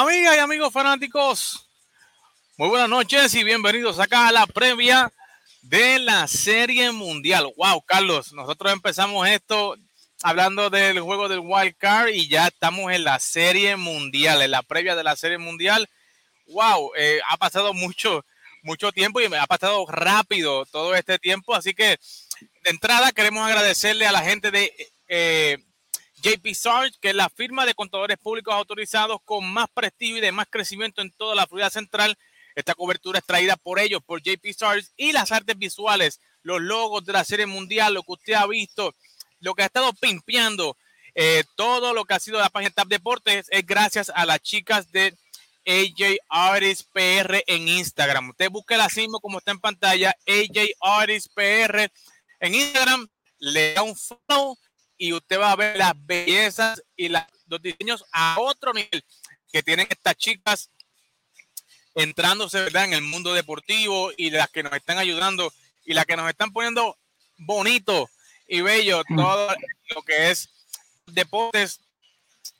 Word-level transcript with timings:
Amigas 0.00 0.34
y 0.34 0.38
amigos 0.38 0.72
fanáticos, 0.72 1.68
muy 2.56 2.70
buenas 2.70 2.88
noches 2.88 3.34
y 3.34 3.44
bienvenidos 3.44 3.98
acá 3.98 4.28
a 4.28 4.32
la 4.32 4.46
previa 4.46 5.12
de 5.60 5.98
la 5.98 6.26
Serie 6.26 6.90
Mundial. 6.90 7.52
Wow, 7.58 7.82
Carlos, 7.82 8.32
nosotros 8.32 8.72
empezamos 8.72 9.28
esto 9.28 9.76
hablando 10.22 10.70
del 10.70 11.00
juego 11.00 11.28
del 11.28 11.40
Wild 11.40 11.76
Card 11.76 12.08
y 12.14 12.28
ya 12.28 12.46
estamos 12.46 12.90
en 12.94 13.04
la 13.04 13.18
Serie 13.18 13.76
Mundial, 13.76 14.40
en 14.40 14.52
la 14.52 14.62
previa 14.62 14.96
de 14.96 15.04
la 15.04 15.16
Serie 15.16 15.36
Mundial. 15.36 15.86
Wow, 16.46 16.92
eh, 16.96 17.20
ha 17.28 17.36
pasado 17.36 17.74
mucho, 17.74 18.24
mucho 18.62 18.92
tiempo 18.92 19.20
y 19.20 19.28
me 19.28 19.36
ha 19.36 19.46
pasado 19.46 19.84
rápido 19.86 20.64
todo 20.64 20.94
este 20.94 21.18
tiempo, 21.18 21.54
así 21.54 21.74
que 21.74 21.98
de 22.64 22.70
entrada 22.70 23.12
queremos 23.12 23.46
agradecerle 23.46 24.06
a 24.06 24.12
la 24.12 24.22
gente 24.22 24.50
de 24.50 24.72
eh, 25.08 25.58
JP 26.20 26.54
Sarge, 26.54 26.96
que 27.00 27.10
es 27.10 27.14
la 27.14 27.30
firma 27.30 27.66
de 27.66 27.74
contadores 27.74 28.18
públicos 28.18 28.54
autorizados 28.54 29.18
con 29.24 29.50
más 29.50 29.68
prestigio 29.72 30.18
y 30.18 30.20
de 30.20 30.32
más 30.32 30.46
crecimiento 30.48 31.02
en 31.02 31.10
toda 31.12 31.34
la 31.34 31.46
Florida 31.46 31.70
Central. 31.70 32.16
Esta 32.54 32.74
cobertura 32.74 33.18
es 33.18 33.26
traída 33.26 33.56
por 33.56 33.78
ellos, 33.78 34.02
por 34.04 34.22
JP 34.22 34.44
Sarge 34.56 34.88
y 34.96 35.12
las 35.12 35.32
artes 35.32 35.56
visuales, 35.56 36.20
los 36.42 36.60
logos 36.60 37.04
de 37.04 37.12
la 37.12 37.24
Serie 37.24 37.46
Mundial, 37.46 37.94
lo 37.94 38.02
que 38.02 38.12
usted 38.12 38.32
ha 38.34 38.46
visto, 38.46 38.94
lo 39.40 39.54
que 39.54 39.62
ha 39.62 39.66
estado 39.66 39.92
pimpeando, 39.94 40.76
eh, 41.14 41.44
todo 41.56 41.94
lo 41.94 42.04
que 42.04 42.14
ha 42.14 42.20
sido 42.20 42.38
la 42.38 42.50
página 42.50 42.70
Tap 42.70 42.88
Deportes 42.88 43.46
es 43.50 43.66
gracias 43.66 44.10
a 44.14 44.26
las 44.26 44.40
chicas 44.40 44.90
de 44.92 45.16
AJ 45.66 46.18
Artist 46.28 46.88
PR 46.92 47.42
en 47.46 47.68
Instagram. 47.68 48.30
Usted 48.30 48.50
busque 48.50 48.76
la 48.76 48.88
mismo 48.88 49.20
como 49.20 49.38
está 49.38 49.52
en 49.52 49.60
pantalla, 49.60 50.14
AJ 50.26 50.72
Artist 50.80 51.28
PR 51.34 51.90
en 52.40 52.54
Instagram, 52.54 53.08
le 53.38 53.74
da 53.74 53.82
un 53.82 53.96
follow 53.96 54.58
y 55.00 55.14
usted 55.14 55.40
va 55.40 55.50
a 55.50 55.56
ver 55.56 55.78
las 55.78 55.94
bellezas 56.04 56.82
y 56.94 57.08
los 57.08 57.62
diseños 57.62 58.04
a 58.12 58.36
otro 58.38 58.74
nivel 58.74 59.02
que 59.50 59.62
tienen 59.62 59.86
estas 59.88 60.14
chicas 60.14 60.70
entrándose 61.94 62.60
¿verdad? 62.60 62.84
en 62.84 62.92
el 62.92 63.00
mundo 63.00 63.32
deportivo 63.32 64.12
y 64.14 64.28
las 64.28 64.50
que 64.50 64.62
nos 64.62 64.74
están 64.74 64.98
ayudando 64.98 65.50
y 65.86 65.94
las 65.94 66.04
que 66.04 66.16
nos 66.16 66.28
están 66.28 66.52
poniendo 66.52 66.98
bonito 67.38 68.10
y 68.46 68.60
bello 68.60 69.02
mm. 69.08 69.16
todo 69.16 69.48
lo 69.94 70.02
que 70.02 70.30
es 70.30 70.50
deportes. 71.06 71.80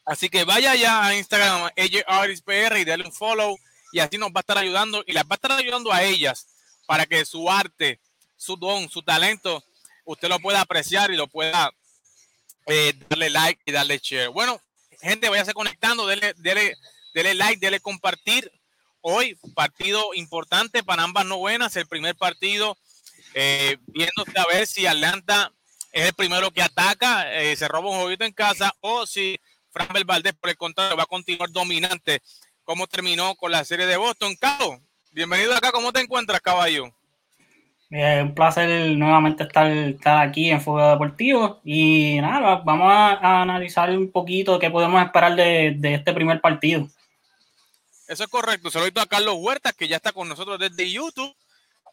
Así 0.06 0.30
que 0.30 0.44
vaya 0.44 0.74
ya 0.76 1.04
a 1.04 1.14
Instagram, 1.14 1.70
PR 1.74 2.78
y 2.78 2.86
dale 2.86 3.04
un 3.04 3.12
follow 3.12 3.54
y 3.92 3.98
así 3.98 4.16
nos 4.16 4.30
va 4.30 4.38
a 4.38 4.40
estar 4.40 4.56
ayudando 4.56 5.04
y 5.06 5.12
las 5.12 5.24
va 5.24 5.32
a 5.32 5.34
estar 5.34 5.52
ayudando 5.52 5.92
a 5.92 6.02
ellas 6.04 6.46
para 6.86 7.04
que 7.04 7.22
su 7.26 7.50
arte, 7.50 8.00
su 8.38 8.56
don, 8.56 8.88
su 8.88 9.02
talento, 9.02 9.62
usted 10.06 10.28
lo 10.30 10.40
pueda 10.40 10.62
apreciar 10.62 11.10
y 11.10 11.16
lo 11.16 11.28
pueda 11.28 11.70
eh, 12.70 12.94
darle 13.08 13.30
like 13.30 13.62
y 13.66 13.72
darle 13.72 13.98
share. 13.98 14.28
Bueno, 14.28 14.60
gente, 15.00 15.28
váyase 15.28 15.52
conectando, 15.52 16.06
dele, 16.06 16.34
dele, 16.38 16.76
dele 17.14 17.34
like, 17.34 17.58
dele 17.58 17.80
compartir. 17.80 18.50
Hoy, 19.00 19.36
partido 19.54 20.14
importante 20.14 20.82
para 20.84 21.02
ambas 21.02 21.24
novenas, 21.24 21.74
el 21.76 21.86
primer 21.86 22.14
partido, 22.16 22.76
eh, 23.34 23.78
viéndose 23.86 24.38
a 24.38 24.46
ver 24.46 24.66
si 24.66 24.86
Atlanta 24.86 25.52
es 25.92 26.06
el 26.06 26.12
primero 26.12 26.50
que 26.50 26.62
ataca, 26.62 27.32
eh, 27.40 27.56
se 27.56 27.66
roba 27.66 27.90
un 27.90 28.00
jueguito 28.00 28.24
en 28.24 28.32
casa, 28.32 28.74
o 28.80 29.06
si 29.06 29.38
Fran 29.72 29.88
Valdez, 30.04 30.34
por 30.38 30.50
el 30.50 30.56
contrario, 30.56 30.96
va 30.96 31.04
a 31.04 31.06
continuar 31.06 31.50
dominante, 31.50 32.20
como 32.62 32.86
terminó 32.86 33.34
con 33.36 33.50
la 33.50 33.64
serie 33.64 33.86
de 33.86 33.96
Boston. 33.96 34.36
Carlos, 34.36 34.78
bienvenido 35.12 35.54
acá, 35.54 35.72
¿cómo 35.72 35.92
te 35.92 36.00
encuentras, 36.00 36.40
caballo? 36.40 36.94
Es 37.90 38.22
un 38.22 38.36
placer 38.36 38.96
nuevamente 38.96 39.42
estar, 39.42 39.66
estar 39.66 40.24
aquí 40.24 40.48
en 40.48 40.60
Fuego 40.60 40.90
Deportivo 40.90 41.60
y 41.64 42.20
nada, 42.20 42.62
vamos 42.64 42.86
a, 42.88 43.42
analizar 43.42 43.90
un 43.90 44.12
poquito 44.12 44.60
qué 44.60 44.70
podemos 44.70 45.04
esperar 45.04 45.34
de, 45.34 45.76
este 45.82 46.12
primer 46.12 46.40
partido. 46.40 46.88
Eso 48.06 48.22
es 48.22 48.30
correcto. 48.30 48.70
Saludo 48.70 49.00
a 49.00 49.06
Carlos 49.06 49.34
Huertas 49.38 49.72
que 49.72 49.88
ya 49.88 49.96
está 49.96 50.12
con 50.12 50.28
nosotros 50.28 50.60
desde 50.60 50.88
YouTube, 50.88 51.34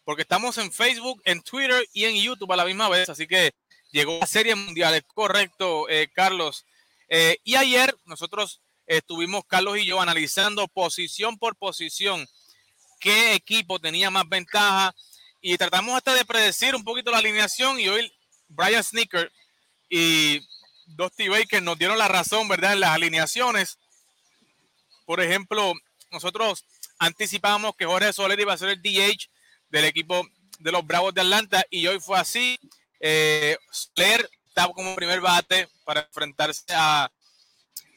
porque 0.03 0.21
estamos 0.21 0.59
en 0.59 0.71
Facebook, 0.71 1.19
en 1.25 1.41
Twitter 1.41 1.83
y 1.93 2.05
en 2.05 2.15
YouTube 2.15 2.51
a 2.51 2.57
la 2.57 2.65
misma 2.65 2.89
vez, 2.89 3.09
así 3.09 3.25
que 3.25 3.51
llegó 3.91 4.19
la 4.19 4.27
Serie 4.27 4.53
Mundial, 4.53 4.93
es 4.93 5.03
correcto, 5.03 5.89
eh, 5.89 6.09
Carlos. 6.13 6.67
Eh, 7.09 7.37
y 7.43 7.55
ayer 7.55 7.95
nosotros 8.05 8.61
estuvimos, 8.85 9.45
Carlos 9.47 9.79
y 9.79 9.85
yo, 9.85 9.99
analizando 9.99 10.67
posición 10.67 11.39
por 11.39 11.55
posición 11.55 12.27
qué 12.99 13.33
equipo 13.33 13.79
tenía 13.79 14.11
más 14.11 14.29
ventaja 14.29 14.93
y 15.49 15.57
tratamos 15.57 15.95
hasta 15.95 16.13
de 16.13 16.25
predecir 16.25 16.75
un 16.75 16.83
poquito 16.83 17.09
la 17.09 17.19
alineación 17.19 17.79
y 17.79 17.87
hoy 17.87 18.11
Brian 18.49 18.83
Sneaker 18.83 19.31
y 19.89 20.45
Dusty 20.87 21.29
Baker 21.29 21.63
nos 21.63 21.77
dieron 21.77 21.97
la 21.97 22.09
razón, 22.09 22.49
¿verdad? 22.49 22.73
En 22.73 22.81
las 22.81 22.89
alineaciones. 22.89 23.79
Por 25.05 25.21
ejemplo, 25.21 25.73
nosotros 26.11 26.65
anticipábamos 26.99 27.77
que 27.77 27.85
Jorge 27.85 28.11
Soler 28.11 28.37
iba 28.37 28.51
a 28.51 28.57
ser 28.57 28.67
el 28.67 28.81
DH 28.81 29.29
del 29.69 29.85
equipo 29.85 30.27
de 30.59 30.73
los 30.73 30.85
Bravos 30.85 31.13
de 31.13 31.21
Atlanta 31.21 31.63
y 31.69 31.87
hoy 31.87 32.01
fue 32.01 32.19
así. 32.19 32.59
Eh, 32.99 33.55
Soler 33.71 34.29
estaba 34.49 34.73
como 34.73 34.97
primer 34.97 35.21
bate 35.21 35.69
para 35.85 36.01
enfrentarse 36.01 36.65
a 36.71 37.09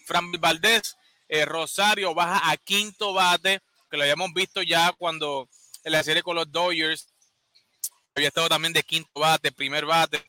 Fran 0.06 0.30
Valdez. 0.38 0.94
Eh, 1.28 1.44
Rosario 1.46 2.14
baja 2.14 2.48
a 2.48 2.56
quinto 2.58 3.12
bate, 3.12 3.60
que 3.90 3.96
lo 3.96 4.04
habíamos 4.04 4.32
visto 4.32 4.62
ya 4.62 4.92
cuando 4.92 5.48
en 5.82 5.90
la 5.90 6.04
serie 6.04 6.22
con 6.22 6.36
los 6.36 6.52
Dodgers 6.52 7.09
había 8.14 8.28
estado 8.28 8.48
también 8.48 8.72
de 8.72 8.82
quinto 8.82 9.08
bate, 9.14 9.52
primer 9.52 9.86
bate. 9.86 10.22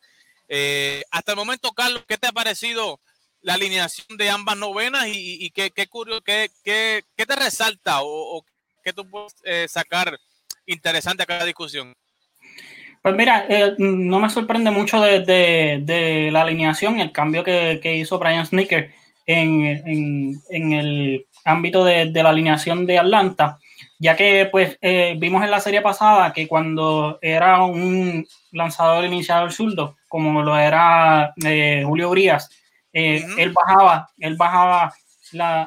Eh, 0.47 1.03
hasta 1.11 1.31
el 1.31 1.37
momento, 1.37 1.71
Carlos, 1.71 2.03
¿qué 2.07 2.17
te 2.17 2.27
ha 2.27 2.31
parecido 2.31 2.99
la 3.41 3.55
alineación 3.55 4.17
de 4.17 4.29
ambas 4.29 4.57
novenas 4.57 5.07
y, 5.07 5.49
qué, 5.51 5.71
qué, 5.71 5.87
qué, 6.23 6.49
qué, 6.63 7.25
te 7.25 7.35
resalta 7.35 7.99
o, 8.01 8.43
qué 8.83 8.93
tú 8.93 9.09
puedes 9.09 9.33
eh, 9.43 9.65
sacar 9.67 10.17
interesante 10.65 11.23
a 11.23 11.25
cada 11.25 11.45
discusión? 11.45 11.93
Pues 13.01 13.15
mira, 13.15 13.45
eh, 13.49 13.73
no 13.79 14.19
me 14.19 14.29
sorprende 14.29 14.69
mucho 14.69 15.01
de, 15.01 15.21
de, 15.21 16.29
la 16.31 16.41
alineación, 16.41 16.99
el 16.99 17.11
cambio 17.11 17.43
que, 17.43 17.79
que 17.81 17.95
hizo 17.95 18.19
Brian 18.19 18.45
Sneaker 18.45 18.93
en, 19.25 19.65
en, 19.65 20.41
en 20.49 20.73
el 20.73 21.25
ámbito 21.43 21.83
de, 21.83 22.11
la 22.11 22.29
alineación 22.29 22.85
de 22.85 22.99
Atlanta 22.99 23.59
ya 24.01 24.15
que 24.15 24.47
pues 24.51 24.79
eh, 24.81 25.15
vimos 25.19 25.43
en 25.43 25.51
la 25.51 25.59
serie 25.59 25.79
pasada 25.79 26.33
que 26.33 26.47
cuando 26.47 27.19
era 27.21 27.63
un 27.63 28.27
lanzador 28.51 29.05
iniciador 29.05 29.53
zurdo, 29.53 29.95
como 30.07 30.41
lo 30.41 30.57
era 30.57 31.35
eh, 31.45 31.83
Julio 31.85 32.09
Urias, 32.09 32.49
eh, 32.91 33.23
él 33.37 33.51
bajaba, 33.51 34.09
él 34.17 34.35
bajaba 34.37 34.91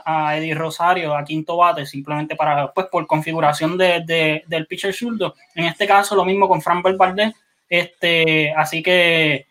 a 0.05 0.37
Eddie 0.37 0.57
Rosario 0.57 1.17
a 1.17 1.25
quinto 1.25 1.57
bate 1.57 1.87
simplemente 1.87 2.35
para, 2.35 2.73
pues 2.73 2.89
por 2.91 3.07
configuración 3.07 3.79
de, 3.79 4.43
del 4.49 4.67
pitcher 4.67 4.93
zurdo. 4.93 5.37
En 5.55 5.67
este 5.67 5.87
caso 5.87 6.17
lo 6.17 6.25
mismo 6.25 6.49
con 6.49 6.61
Fran 6.61 6.83
Valdez, 6.83 7.35
este, 7.69 8.53
así 8.53 8.83
que 8.83 9.47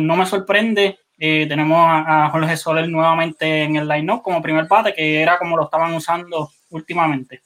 no 0.00 0.16
me 0.16 0.26
sorprende. 0.26 0.98
tenemos 1.16 1.78
a, 1.78 2.24
a, 2.24 2.30
Jorge 2.30 2.56
Soler 2.56 2.88
nuevamente 2.88 3.62
en 3.62 3.76
el 3.76 3.86
line-up 3.86 4.22
como 4.22 4.42
primer 4.42 4.66
bate, 4.66 4.92
que 4.92 5.22
era 5.22 5.38
como 5.38 5.56
lo 5.56 5.66
estaban 5.66 5.94
usando 5.94 6.50
últimamente. 6.70 7.45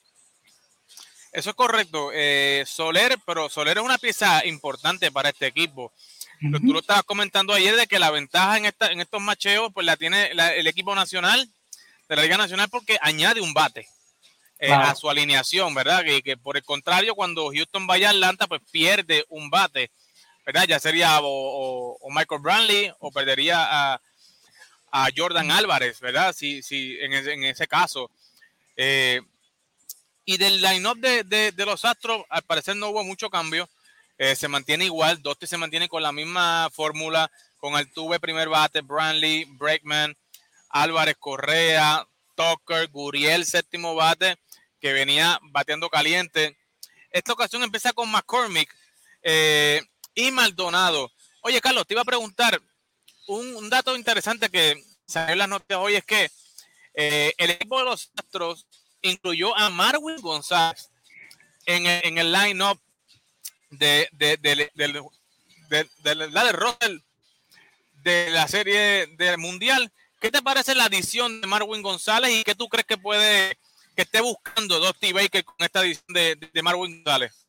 Eso 1.32 1.50
es 1.50 1.56
correcto. 1.56 2.10
Eh, 2.12 2.64
Soler, 2.66 3.18
pero 3.24 3.48
Soler 3.48 3.78
es 3.78 3.84
una 3.84 3.98
pieza 3.98 4.44
importante 4.46 5.12
para 5.12 5.28
este 5.28 5.46
equipo. 5.46 5.92
Tú 6.40 6.72
lo 6.72 6.80
estabas 6.80 7.02
comentando 7.02 7.52
ayer 7.52 7.76
de 7.76 7.86
que 7.86 7.98
la 7.98 8.10
ventaja 8.10 8.56
en, 8.56 8.64
esta, 8.64 8.90
en 8.90 9.00
estos 9.00 9.20
macheos 9.20 9.70
pues 9.74 9.84
la 9.84 9.98
tiene 9.98 10.30
el 10.30 10.66
equipo 10.66 10.94
nacional 10.94 11.46
de 12.08 12.16
la 12.16 12.22
Liga 12.22 12.38
Nacional 12.38 12.70
porque 12.70 12.98
añade 13.02 13.42
un 13.42 13.52
bate 13.52 13.86
eh, 14.58 14.72
a 14.72 14.94
su 14.94 15.08
alineación, 15.10 15.74
¿verdad? 15.74 16.02
Que, 16.02 16.22
que, 16.22 16.36
por 16.38 16.56
el 16.56 16.64
contrario, 16.64 17.14
cuando 17.14 17.50
Houston 17.50 17.86
vaya 17.86 18.08
a 18.08 18.10
Atlanta, 18.12 18.46
pues 18.46 18.62
pierde 18.70 19.24
un 19.28 19.50
bate, 19.50 19.90
¿verdad? 20.44 20.64
Ya 20.66 20.80
sería 20.80 21.18
o, 21.22 21.98
Michael 22.10 22.40
Brantley 22.40 22.92
o 22.98 23.12
perdería 23.12 23.58
a, 23.60 24.00
a 24.92 25.08
Jordan 25.14 25.50
Álvarez, 25.50 26.00
¿verdad? 26.00 26.34
Si, 26.34 26.62
si 26.62 26.98
en, 27.00 27.12
ese, 27.12 27.32
en 27.32 27.44
ese 27.44 27.68
caso. 27.68 28.10
Eh, 28.76 29.20
y 30.24 30.36
del 30.36 30.60
line-up 30.60 30.98
de, 30.98 31.52
los 31.58 31.84
Astros, 31.84 32.24
al 32.28 32.42
parecer 32.42 32.76
no 32.76 32.90
hubo 32.90 33.04
mucho 33.04 33.30
cambio. 33.30 33.68
Eh, 34.18 34.36
se 34.36 34.48
mantiene 34.48 34.84
igual. 34.84 35.22
Dosti 35.22 35.46
se 35.46 35.56
mantiene 35.56 35.88
con 35.88 36.02
la 36.02 36.12
misma 36.12 36.68
fórmula, 36.72 37.30
con 37.56 37.74
Altuve 37.74 38.20
primer 38.20 38.48
bate, 38.48 38.82
Brantley, 38.82 39.44
Breakman, 39.44 40.16
Álvarez 40.68 41.16
Correa, 41.18 42.06
Tucker, 42.34 42.88
Guriel 42.88 43.44
séptimo 43.44 43.94
bate, 43.94 44.38
que 44.80 44.92
venía 44.92 45.38
bateando 45.42 45.88
caliente. 45.88 46.58
Esta 47.10 47.32
ocasión 47.32 47.62
empieza 47.62 47.92
con 47.92 48.10
McCormick 48.10 48.74
eh, 49.22 49.82
y 50.14 50.30
Maldonado. 50.30 51.10
Oye, 51.42 51.60
Carlos, 51.60 51.86
te 51.86 51.94
iba 51.94 52.02
a 52.02 52.06
preguntar 52.06 52.60
un, 53.26 53.70
dato 53.70 53.96
interesante 53.96 54.48
que 54.48 54.82
salió 55.06 55.32
en 55.32 55.38
las 55.38 55.48
noticias 55.48 55.78
hoy 55.80 55.94
es 55.96 56.04
que 56.04 56.30
eh, 56.94 57.32
el 57.38 57.50
equipo 57.50 57.78
de 57.78 57.84
los 57.84 58.10
Astros 58.16 58.66
incluyó 59.02 59.56
a 59.56 59.70
Marwin 59.70 60.20
González 60.20 60.90
en 61.66 61.86
el, 61.86 62.18
en 62.18 62.32
line-up 62.32 62.80
de, 63.70 64.08
de, 64.12 64.36
de, 64.36 64.70
de, 64.74 65.10
de 68.02 68.30
la 68.30 68.48
serie 68.48 69.06
del 69.16 69.38
Mundial. 69.38 69.92
¿Qué 70.20 70.30
te 70.30 70.42
parece 70.42 70.74
la 70.74 70.84
adición 70.84 71.40
de 71.40 71.46
Marwin 71.46 71.82
González 71.82 72.30
y 72.30 72.44
qué 72.44 72.54
tú 72.54 72.68
crees 72.68 72.86
que 72.86 72.98
puede 72.98 73.56
que 73.94 74.02
esté 74.02 74.20
buscando 74.20 74.78
Dusty 74.78 75.12
Baker 75.12 75.44
con 75.44 75.56
esta 75.58 75.82
edición 75.82 76.06
de, 76.08 76.62
Marvin 76.62 77.02
González. 77.02 77.46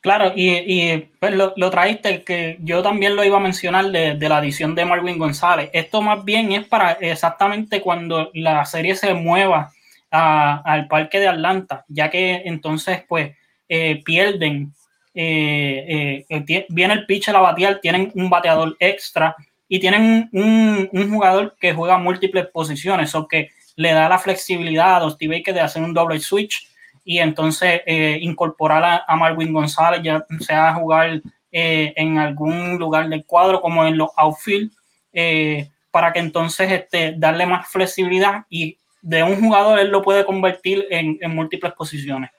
Claro, 0.00 0.32
y, 0.34 0.96
pues 1.18 1.34
lo, 1.34 1.52
lo, 1.56 1.70
traíste, 1.70 2.24
que 2.24 2.56
yo 2.60 2.82
también 2.82 3.16
lo 3.16 3.24
iba 3.24 3.36
a 3.36 3.40
mencionar 3.40 3.90
de, 3.90 4.14
de, 4.14 4.28
la 4.28 4.38
edición 4.38 4.74
de 4.74 4.86
Marvin 4.86 5.18
González. 5.18 5.68
Esto 5.74 6.00
más 6.00 6.24
bien 6.24 6.52
es 6.52 6.66
para 6.66 6.92
exactamente 6.92 7.82
cuando 7.82 8.30
la 8.32 8.64
serie 8.64 8.96
se 8.96 9.12
mueva 9.12 9.72
al 10.10 10.88
parque 10.88 11.20
de 11.20 11.28
Atlanta, 11.28 11.84
ya 11.88 12.10
que 12.10 12.42
entonces 12.44 13.04
pues 13.08 13.36
eh, 13.68 14.02
pierden, 14.04 14.72
eh, 15.14 16.24
eh, 16.28 16.66
viene 16.68 16.94
el 16.94 17.06
pitcher 17.06 17.36
a 17.36 17.40
batear, 17.40 17.80
tienen 17.80 18.10
un 18.14 18.28
bateador 18.28 18.76
extra 18.80 19.36
y 19.68 19.78
tienen 19.78 20.28
un, 20.32 20.88
un 20.92 21.10
jugador 21.10 21.56
que 21.60 21.72
juega 21.72 21.98
múltiples 21.98 22.46
posiciones, 22.48 23.14
o 23.14 23.28
que 23.28 23.50
le 23.76 23.92
da 23.92 24.08
la 24.08 24.18
flexibilidad 24.18 24.96
a 24.96 25.00
Dusty 25.00 25.26
Baker 25.26 25.54
de 25.54 25.60
hacer 25.60 25.82
un 25.82 25.94
doble 25.94 26.20
switch 26.20 26.68
y 27.04 27.18
entonces 27.18 27.80
eh, 27.86 28.18
incorporar 28.20 28.84
a, 28.84 29.04
a, 29.06 29.16
Marvin 29.16 29.52
González, 29.52 30.02
ya 30.02 30.24
sea 30.40 30.74
jugar 30.74 31.22
eh, 31.50 31.92
en 31.96 32.18
algún 32.18 32.78
lugar 32.78 33.08
del 33.08 33.24
cuadro 33.24 33.60
como 33.60 33.84
en 33.86 33.96
los 33.96 34.10
outfield, 34.16 34.70
eh, 35.12 35.68
para 35.90 36.12
que 36.12 36.20
entonces 36.20 36.70
este, 36.70 37.14
darle 37.16 37.46
más 37.46 37.68
flexibilidad 37.68 38.44
y 38.48 38.76
de 39.02 39.22
un 39.22 39.40
jugador 39.40 39.78
él 39.78 39.88
lo 39.88 40.02
puede 40.02 40.24
convertir 40.24 40.86
en, 40.90 41.18
en 41.20 41.34
múltiples 41.34 41.72
posiciones. 41.72 42.30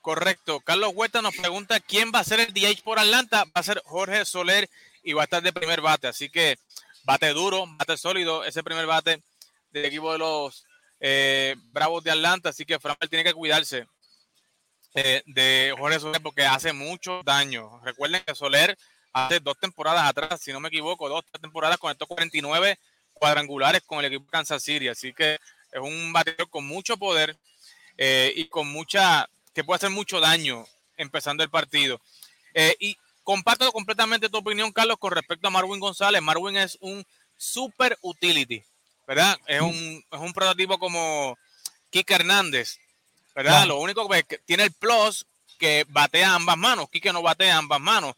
Correcto. 0.00 0.60
Carlos 0.60 0.92
Huerta 0.94 1.20
nos 1.20 1.36
pregunta 1.36 1.80
quién 1.80 2.12
va 2.14 2.20
a 2.20 2.24
ser 2.24 2.40
el 2.40 2.54
DH 2.54 2.82
por 2.84 2.98
Atlanta. 2.98 3.44
Va 3.44 3.50
a 3.54 3.62
ser 3.62 3.82
Jorge 3.84 4.24
Soler 4.24 4.68
y 5.02 5.14
va 5.14 5.22
a 5.22 5.24
estar 5.24 5.42
de 5.42 5.52
primer 5.52 5.80
bate. 5.80 6.06
Así 6.06 6.28
que 6.28 6.56
bate 7.06 7.28
duro, 7.30 7.66
bate 7.78 7.96
sólido, 7.96 8.44
ese 8.44 8.62
primer 8.62 8.86
bate 8.86 9.22
del 9.70 9.84
equipo 9.84 10.12
de 10.12 10.18
los 10.18 10.66
eh, 11.00 11.54
Bravos 11.72 12.02
de 12.02 12.10
Atlanta, 12.10 12.48
así 12.48 12.64
que 12.64 12.78
Framber 12.78 13.08
tiene 13.08 13.24
que 13.24 13.34
cuidarse 13.34 13.86
eh, 14.94 15.22
de 15.26 15.74
Jorge 15.78 16.00
Soler 16.00 16.22
porque 16.22 16.44
hace 16.44 16.72
mucho 16.72 17.22
daño. 17.24 17.80
Recuerden 17.84 18.22
que 18.26 18.34
Soler 18.34 18.76
hace 19.12 19.40
dos 19.40 19.56
temporadas 19.58 20.08
atrás, 20.08 20.40
si 20.40 20.52
no 20.52 20.60
me 20.60 20.68
equivoco, 20.68 21.08
dos 21.08 21.24
temporadas 21.40 21.78
conectó 21.78 22.06
49 22.06 22.78
cuadrangulares 23.18 23.82
con 23.82 23.98
el 23.98 24.06
equipo 24.06 24.24
de 24.24 24.30
Kansas 24.30 24.62
City, 24.62 24.88
así 24.88 25.12
que 25.12 25.34
es 25.34 25.80
un 25.80 26.12
bateador 26.12 26.48
con 26.48 26.66
mucho 26.66 26.96
poder 26.96 27.36
eh, 27.98 28.32
y 28.36 28.46
con 28.48 28.68
mucha, 28.68 29.28
que 29.54 29.64
puede 29.64 29.76
hacer 29.76 29.90
mucho 29.90 30.20
daño 30.20 30.66
empezando 30.96 31.42
el 31.42 31.50
partido. 31.50 32.00
Eh, 32.54 32.74
y 32.80 32.96
comparto 33.22 33.70
completamente 33.72 34.28
tu 34.28 34.38
opinión, 34.38 34.72
Carlos, 34.72 34.96
con 34.98 35.12
respecto 35.12 35.48
a 35.48 35.50
Marwin 35.50 35.80
González. 35.80 36.22
Marwin 36.22 36.56
es 36.56 36.78
un 36.80 37.04
super 37.36 37.98
utility. 38.02 38.64
¿verdad? 39.06 39.38
Es 39.46 39.60
un, 39.60 40.04
es 40.10 40.20
un 40.20 40.32
prototipo 40.32 40.78
como 40.78 41.38
Kike 41.90 42.14
Hernández, 42.14 42.78
¿verdad? 43.34 43.66
Lo 43.66 43.78
único 43.78 44.08
que, 44.08 44.24
que 44.24 44.38
tiene 44.38 44.64
el 44.64 44.72
plus 44.72 45.26
que 45.58 45.86
batea 45.88 46.34
ambas 46.34 46.56
manos. 46.56 46.90
Kike 46.90 47.12
no 47.12 47.22
batea 47.22 47.56
ambas 47.56 47.80
manos, 47.80 48.14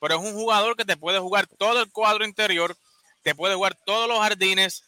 pero 0.00 0.16
es 0.16 0.20
un 0.22 0.32
jugador 0.32 0.76
que 0.76 0.84
te 0.84 0.96
puede 0.96 1.18
jugar 1.18 1.46
todo 1.46 1.82
el 1.82 1.90
cuadro 1.90 2.24
interior, 2.24 2.76
te 3.22 3.34
puede 3.34 3.54
jugar 3.54 3.76
todos 3.84 4.08
los 4.08 4.18
jardines 4.18 4.84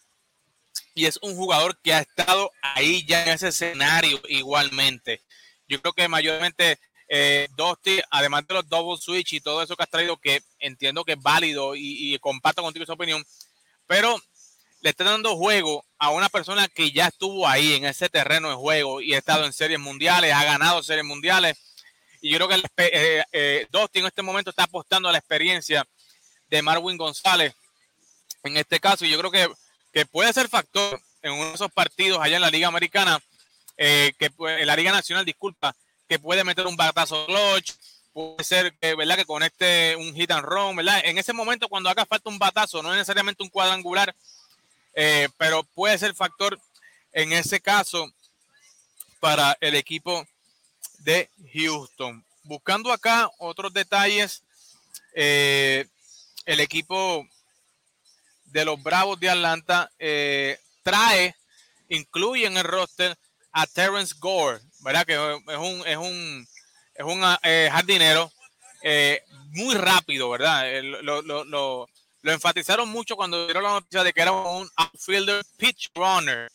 y 0.95 1.07
es 1.07 1.19
un 1.23 1.37
jugador 1.37 1.79
que 1.83 1.95
ha 1.95 2.01
estado 2.01 2.51
ahí 2.63 3.05
ya 3.07 3.23
en 3.25 3.31
ese 3.31 3.49
escenario 3.49 4.21
igualmente. 4.29 5.23
Yo 5.69 5.81
creo 5.81 5.93
que 5.93 6.09
mayormente 6.09 6.79
eh, 7.09 7.49
Dusty, 7.57 8.01
además 8.11 8.47
de 8.47 8.55
los 8.55 8.69
double 8.69 9.01
switch 9.01 9.35
y 9.35 9.41
todo 9.41 9.63
eso 9.63 9.77
que 9.77 9.83
has 9.83 9.91
traído, 9.91 10.17
que 10.17 10.43
entiendo 10.59 11.05
que 11.05 11.13
es 11.13 11.21
válido 11.21 11.75
y, 11.75 12.15
y 12.15 12.19
comparto 12.19 12.63
contigo 12.63 12.85
esa 12.85 12.93
opinión, 12.93 13.25
pero 13.87 14.21
le 14.81 14.91
está 14.91 15.05
dando 15.05 15.37
juego 15.37 15.85
a 15.99 16.11
una 16.11 16.29
persona 16.29 16.69
que 16.69 16.93
ya 16.93 17.07
estuvo 17.07 17.49
ahí 17.49 17.75
en 17.75 17.87
ese 17.87 18.09
terreno 18.09 18.51
de 18.51 18.57
juego 18.57 19.01
y 19.01 19.15
ha 19.15 19.19
estado 19.19 19.47
en 19.47 19.53
series 19.53 19.81
mundiales, 19.81 20.33
ha 20.33 20.45
ganado 20.45 20.83
series 20.83 21.05
mundiales. 21.05 21.57
Y 22.21 22.31
yo 22.31 22.37
creo 22.37 22.49
que 22.49 22.63
eh, 22.77 23.25
eh, 23.33 23.67
Dusty 23.71 24.01
en 24.01 24.07
este 24.07 24.23
momento 24.23 24.51
está 24.51 24.65
apostando 24.65 25.09
a 25.09 25.13
la 25.13 25.19
experiencia 25.19 25.87
de 26.49 26.63
Marwin 26.63 26.97
González 26.97 27.55
en 28.45 28.57
este 28.57 28.81
caso. 28.81 29.05
Y 29.05 29.11
yo 29.11 29.19
creo 29.19 29.31
que, 29.31 29.49
que 29.93 30.07
puede 30.07 30.33
ser 30.33 30.49
factor 30.49 31.01
en 31.23 31.33
uno 31.33 31.49
de 31.49 31.55
esos 31.55 31.73
partidos 31.73 32.21
allá 32.21 32.37
en 32.37 32.43
la 32.43 32.51
Liga 32.51 32.69
Americana, 32.69 33.21
eh, 33.77 34.13
que 34.19 34.31
en 34.39 34.67
la 34.67 34.77
Liga 34.77 34.93
Nacional, 34.93 35.25
disculpa, 35.25 35.75
que 36.09 36.19
puede 36.19 36.45
meter 36.45 36.67
un 36.67 36.77
batazo 36.77 37.27
clutch, 37.27 37.73
puede 38.13 38.45
ser 38.45 38.75
que, 38.75 38.95
¿verdad? 38.95 39.17
que 39.17 39.25
conecte 39.25 39.97
un 39.97 40.15
hit 40.15 40.31
and 40.31 40.45
run, 40.45 40.77
¿verdad? 40.77 41.01
En 41.05 41.19
ese 41.19 41.33
momento, 41.33 41.69
cuando 41.69 41.89
haga 41.89 42.07
falta 42.07 42.31
un 42.31 42.39
batazo, 42.39 42.83
no 42.83 42.93
es 42.93 42.99
necesariamente 42.99 43.43
un 43.43 43.49
cuadrangular, 43.49 44.15
eh, 44.95 45.29
pero 45.39 45.65
puede 45.65 45.99
ser 45.99 46.15
factor 46.15 46.61
en 47.13 47.33
ese 47.33 47.61
caso 47.61 48.13
para 49.19 49.57
el 49.61 49.75
equipo 49.75 50.27
de 50.99 51.31
Houston. 51.53 52.25
Buscando 52.43 52.93
acá 52.93 53.31
otros 53.39 53.73
detalles, 53.73 54.43
eh, 55.15 55.87
el 56.45 56.61
equipo 56.61 57.27
de 58.55 58.65
los 58.65 58.81
Bravos 58.81 59.19
de 59.19 59.29
Atlanta 59.29 59.91
eh, 59.99 60.61
trae, 60.85 61.35
incluye 61.89 62.47
en 62.47 62.57
el 62.57 62.63
roster 62.63 63.19
a 63.51 63.67
Terrence 63.67 64.15
Gore, 64.17 64.61
¿verdad? 64.79 65.05
Que 65.05 65.15
es 65.15 65.59
un, 65.59 65.85
es 65.85 65.97
un, 65.97 66.47
es 66.95 67.05
un 67.05 67.37
eh, 67.43 67.69
jardinero 67.73 68.31
eh, 68.81 69.25
muy 69.51 69.75
rápido, 69.75 70.31
¿verdad? 70.31 70.67
Lo, 71.03 71.21
lo, 71.23 71.45
lo, 71.45 71.89
enfatizaron 72.23 72.89
mucho 72.89 73.17
cuando 73.17 73.45
dieron 73.45 73.65
la 73.65 73.73
noticia 73.73 74.05
de 74.05 74.13
que 74.13 74.21
era 74.21 74.31
un 74.31 74.71
outfielder 74.77 75.45
pitch 75.57 75.91
runner, 75.93 76.49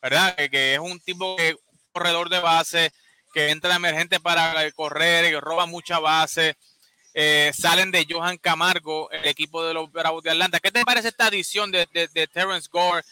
¿verdad? 0.00 0.34
Que, 0.36 0.48
que 0.48 0.72
es 0.72 0.80
un 0.80 0.98
tipo 1.00 1.36
que 1.36 1.54
corredor 1.92 2.30
de 2.30 2.40
base, 2.40 2.92
que 3.34 3.50
entra 3.50 3.76
emergente 3.76 4.20
para 4.20 4.70
correr, 4.72 5.30
que 5.30 5.40
roba 5.40 5.66
mucha 5.66 5.98
base. 5.98 6.56
Eh, 7.18 7.50
salen 7.54 7.90
de 7.90 8.06
Johan 8.06 8.36
Camargo, 8.36 9.10
el 9.10 9.24
equipo 9.24 9.64
de 9.64 9.72
los 9.72 9.90
Bravos 9.90 10.22
de 10.22 10.32
Atlanta. 10.32 10.60
¿Qué 10.60 10.70
te 10.70 10.84
parece 10.84 11.08
esta 11.08 11.28
adición 11.28 11.72
de, 11.72 11.88
de, 11.90 12.08
de 12.08 12.28
Gore 12.70 13.02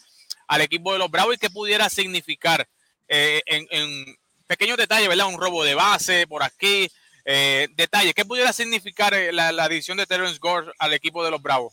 al 0.46 0.60
equipo 0.60 0.92
de 0.92 0.98
los 0.98 1.10
Bravos 1.10 1.36
y 1.36 1.38
qué 1.38 1.48
pudiera 1.48 1.88
significar 1.88 2.68
eh, 3.08 3.40
en, 3.46 4.04
pequeños 4.46 4.76
detalles, 4.76 5.08
¿verdad? 5.08 5.28
Un 5.28 5.40
robo 5.40 5.64
de 5.64 5.74
base 5.74 6.26
por 6.26 6.42
aquí, 6.42 6.86
eh, 7.24 7.66
detalles. 7.76 8.12
¿Qué 8.12 8.26
pudiera 8.26 8.52
significar 8.52 9.14
eh, 9.14 9.32
la, 9.32 9.48
adición 9.48 9.96
de 9.96 10.04
Terrence 10.04 10.38
Gore 10.38 10.70
al 10.78 10.92
equipo 10.92 11.24
de 11.24 11.30
los 11.30 11.40
Bravos? 11.40 11.72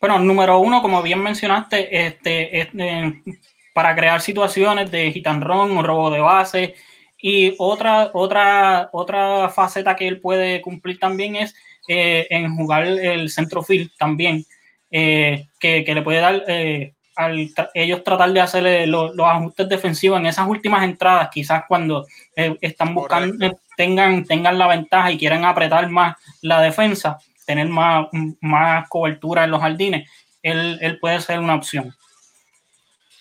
Bueno, 0.00 0.18
número 0.18 0.58
uno, 0.58 0.82
como 0.82 1.00
bien 1.04 1.22
mencionaste, 1.22 2.04
este, 2.04 2.60
este 2.60 3.22
para 3.72 3.94
crear 3.94 4.20
situaciones 4.20 4.90
de 4.90 5.22
run 5.40 5.78
o 5.78 5.82
robo 5.84 6.10
de 6.10 6.18
base. 6.18 6.74
Y 7.22 7.54
otra, 7.58 8.10
otra, 8.14 8.88
otra 8.92 9.48
faceta 9.50 9.96
que 9.96 10.08
él 10.08 10.20
puede 10.20 10.60
cumplir 10.62 10.98
también 10.98 11.36
es 11.36 11.54
eh, 11.88 12.26
en 12.30 12.56
jugar 12.56 12.86
el 12.86 13.30
centrofield 13.30 13.90
también, 13.98 14.44
eh, 14.90 15.48
que, 15.58 15.84
que, 15.84 15.94
le 15.94 16.02
puede 16.02 16.20
dar 16.20 16.44
eh, 16.48 16.94
al 17.16 17.52
ellos 17.74 18.02
tratar 18.02 18.32
de 18.32 18.40
hacerle 18.40 18.86
los, 18.86 19.14
los, 19.14 19.26
ajustes 19.26 19.68
defensivos 19.68 20.18
en 20.18 20.26
esas 20.26 20.48
últimas 20.48 20.82
entradas, 20.84 21.28
quizás 21.32 21.64
cuando 21.68 22.06
eh, 22.34 22.56
están 22.60 22.94
buscando, 22.94 23.60
tengan, 23.76 24.24
tengan 24.24 24.58
la 24.58 24.66
ventaja 24.66 25.12
y 25.12 25.18
quieran 25.18 25.44
apretar 25.44 25.88
más 25.90 26.16
la 26.42 26.60
defensa, 26.60 27.18
tener 27.46 27.68
más, 27.68 28.06
más 28.40 28.88
cobertura 28.88 29.44
en 29.44 29.50
los 29.50 29.60
jardines, 29.60 30.08
él, 30.42 30.78
él 30.80 30.98
puede 30.98 31.20
ser 31.20 31.38
una 31.40 31.54
opción. 31.54 31.94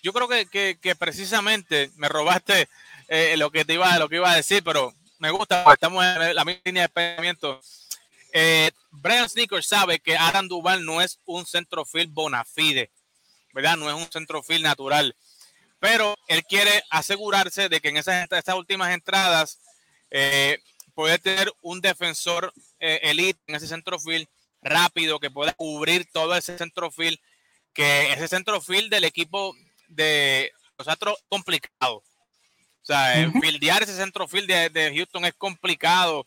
Yo 0.02 0.14
creo 0.14 0.30
que, 0.30 0.46
que, 0.46 0.78
que 0.82 0.96
precisamente 0.96 1.92
me 1.98 2.08
robaste 2.08 2.70
eh, 3.10 3.36
lo 3.38 3.52
que 3.52 3.66
te 3.66 3.74
iba, 3.74 3.98
lo 3.98 4.08
que 4.08 4.18
iba 4.18 4.32
a 4.32 4.36
decir, 4.36 4.64
pero 4.64 4.94
me 5.18 5.32
gusta, 5.32 5.66
estamos 5.74 6.06
en 6.06 6.36
la 6.36 6.46
misma 6.46 6.62
línea 6.64 6.84
de 6.84 6.90
pensamiento. 6.90 7.60
Eh, 8.32 8.72
Brian 8.92 9.28
Sneaker 9.28 9.64
sabe 9.64 10.00
que 10.00 10.16
Adam 10.16 10.48
Duval 10.48 10.86
no 10.86 11.02
es 11.02 11.20
un 11.26 11.46
centrofield 11.46 12.14
bona 12.14 12.46
fide, 12.46 12.92
¿verdad? 13.54 13.78
No 13.78 13.90
es 13.90 13.96
un 13.96 14.10
centrofield 14.12 14.64
natural, 14.64 15.16
pero 15.80 16.16
él 16.28 16.44
quiere 16.44 16.84
asegurarse 16.90 17.68
de 17.68 17.82
que 17.82 17.90
en 17.90 17.98
esas, 17.98 18.32
estas 18.32 18.56
últimas 18.56 18.94
entradas 18.94 19.60
eh, 20.12 20.60
puede 20.94 21.18
tener 21.18 21.52
un 21.62 21.82
defensor 21.82 22.54
eh, 22.80 23.00
elite 23.04 23.40
en 23.48 23.56
ese 23.56 23.68
centrofield 23.68 24.28
rápido 24.62 25.20
que 25.20 25.32
pueda 25.32 25.54
cubrir 25.54 26.08
todo 26.12 26.36
ese 26.36 26.58
centrofield, 26.58 27.18
que 27.74 28.14
ese 28.14 28.28
centrofield 28.28 28.92
del 28.92 29.06
equipo 29.06 29.56
de 29.88 30.52
los 30.78 30.88
otros 30.88 31.18
complicado. 31.30 32.04
O 32.90 32.94
sea, 32.94 33.28
uh 33.28 33.32
-huh. 33.32 33.42
fildear 33.42 33.84
ese 33.84 33.96
centrofield 33.96 34.48
de, 34.48 34.70
de, 34.70 34.96
Houston 34.96 35.26
es 35.26 35.34
complicado. 35.36 36.26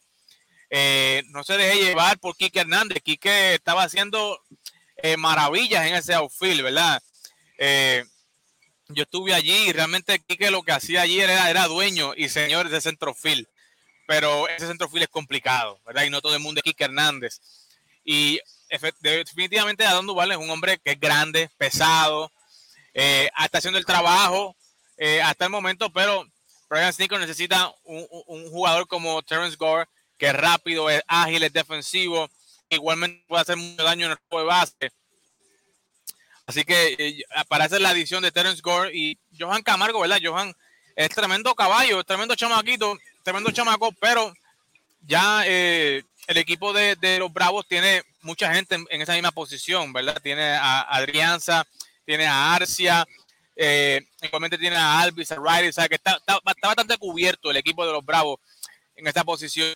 Eh, 0.70 1.22
no 1.30 1.42
se 1.42 1.56
deje 1.56 1.84
llevar 1.84 2.18
por 2.18 2.36
Quique 2.36 2.60
Hernández. 2.60 3.02
Quique 3.02 3.54
estaba 3.54 3.82
haciendo 3.82 4.40
eh, 5.02 5.16
maravillas 5.16 5.86
en 5.86 5.94
ese 5.94 6.14
outfield, 6.14 6.62
¿verdad? 6.62 7.02
Eh, 7.58 8.04
yo 8.88 9.02
estuve 9.02 9.34
allí 9.34 9.68
y 9.68 9.72
realmente 9.72 10.20
Quique 10.20 10.50
lo 10.50 10.62
que 10.62 10.72
hacía 10.72 11.02
allí 11.02 11.20
era, 11.20 11.50
era 11.50 11.66
dueño 11.66 12.12
y 12.16 12.28
señor 12.28 12.68
de 12.68 12.80
centrofield 12.80 13.46
pero 14.12 14.48
ese 14.48 14.66
centrofield 14.66 15.04
es 15.04 15.08
complicado, 15.08 15.80
¿verdad? 15.86 16.04
Y 16.04 16.10
no 16.10 16.20
todo 16.20 16.34
el 16.34 16.40
mundo 16.40 16.58
es 16.58 16.64
Kike 16.64 16.84
Hernández. 16.84 17.40
Y 18.04 18.40
definitivamente 19.00 19.86
Adán 19.86 20.06
Duval 20.06 20.32
es 20.32 20.36
un 20.36 20.50
hombre 20.50 20.78
que 20.84 20.92
es 20.92 21.00
grande, 21.00 21.50
pesado, 21.56 22.30
eh, 22.94 23.30
está 23.42 23.58
haciendo 23.58 23.78
el 23.78 23.86
trabajo 23.86 24.54
eh, 24.98 25.22
hasta 25.22 25.46
el 25.46 25.50
momento, 25.50 25.90
pero 25.92 26.26
Brian 26.72 26.90
Sneaker 26.90 27.20
necesita 27.20 27.70
un, 27.84 28.48
jugador 28.48 28.88
como 28.88 29.20
Terence 29.20 29.58
Gore, 29.58 29.84
que 30.16 30.28
es 30.28 30.32
rápido, 30.32 30.88
es 30.88 31.02
ágil, 31.06 31.42
es 31.42 31.52
defensivo, 31.52 32.30
igualmente 32.70 33.22
puede 33.28 33.42
hacer 33.42 33.58
mucho 33.58 33.82
daño 33.82 34.06
en 34.06 34.12
el 34.12 34.18
juego 34.30 34.40
de 34.40 34.46
base. 34.46 34.92
Así 36.46 36.64
que 36.64 36.96
eh, 36.98 37.78
la 37.78 37.90
adición 37.90 38.22
de 38.22 38.32
Terence 38.32 38.62
Gore 38.62 38.90
y 38.94 39.18
Johan 39.38 39.62
Camargo, 39.62 40.00
¿verdad? 40.00 40.18
Johan 40.22 40.54
es 40.96 41.10
tremendo 41.10 41.54
caballo, 41.54 42.02
tremendo 42.04 42.34
chamaquito, 42.36 42.96
tremendo 43.22 43.50
chamaco, 43.50 43.92
pero 44.00 44.32
ya 45.02 45.42
eh, 45.44 46.02
el 46.26 46.36
equipo 46.38 46.72
de, 46.72 46.96
los 47.18 47.30
Bravos 47.30 47.68
tiene 47.68 48.02
mucha 48.22 48.54
gente 48.54 48.76
en, 48.88 49.02
esa 49.02 49.12
misma 49.12 49.32
posición, 49.32 49.92
¿verdad? 49.92 50.18
Tiene 50.22 50.54
a 50.54 50.80
Adrianza, 50.80 51.66
tiene 52.06 52.24
a 52.24 52.54
Arcia, 52.54 53.06
eh, 53.56 54.00
igualmente 54.22 54.58
tiene 54.58 54.76
a 54.76 55.00
Alvis, 55.00 55.32
a 55.32 55.36
Riley, 55.36 55.68
o 55.68 55.72
sea 55.72 55.88
que 55.88 55.96
está, 55.96 56.18
bastante 56.44 56.96
cubierto 56.96 57.50
el 57.50 57.56
equipo 57.56 57.84
de 57.86 57.92
los 57.92 58.04
Bravos 58.04 58.38
en 58.94 59.06
esta 59.06 59.24
posición. 59.24 59.74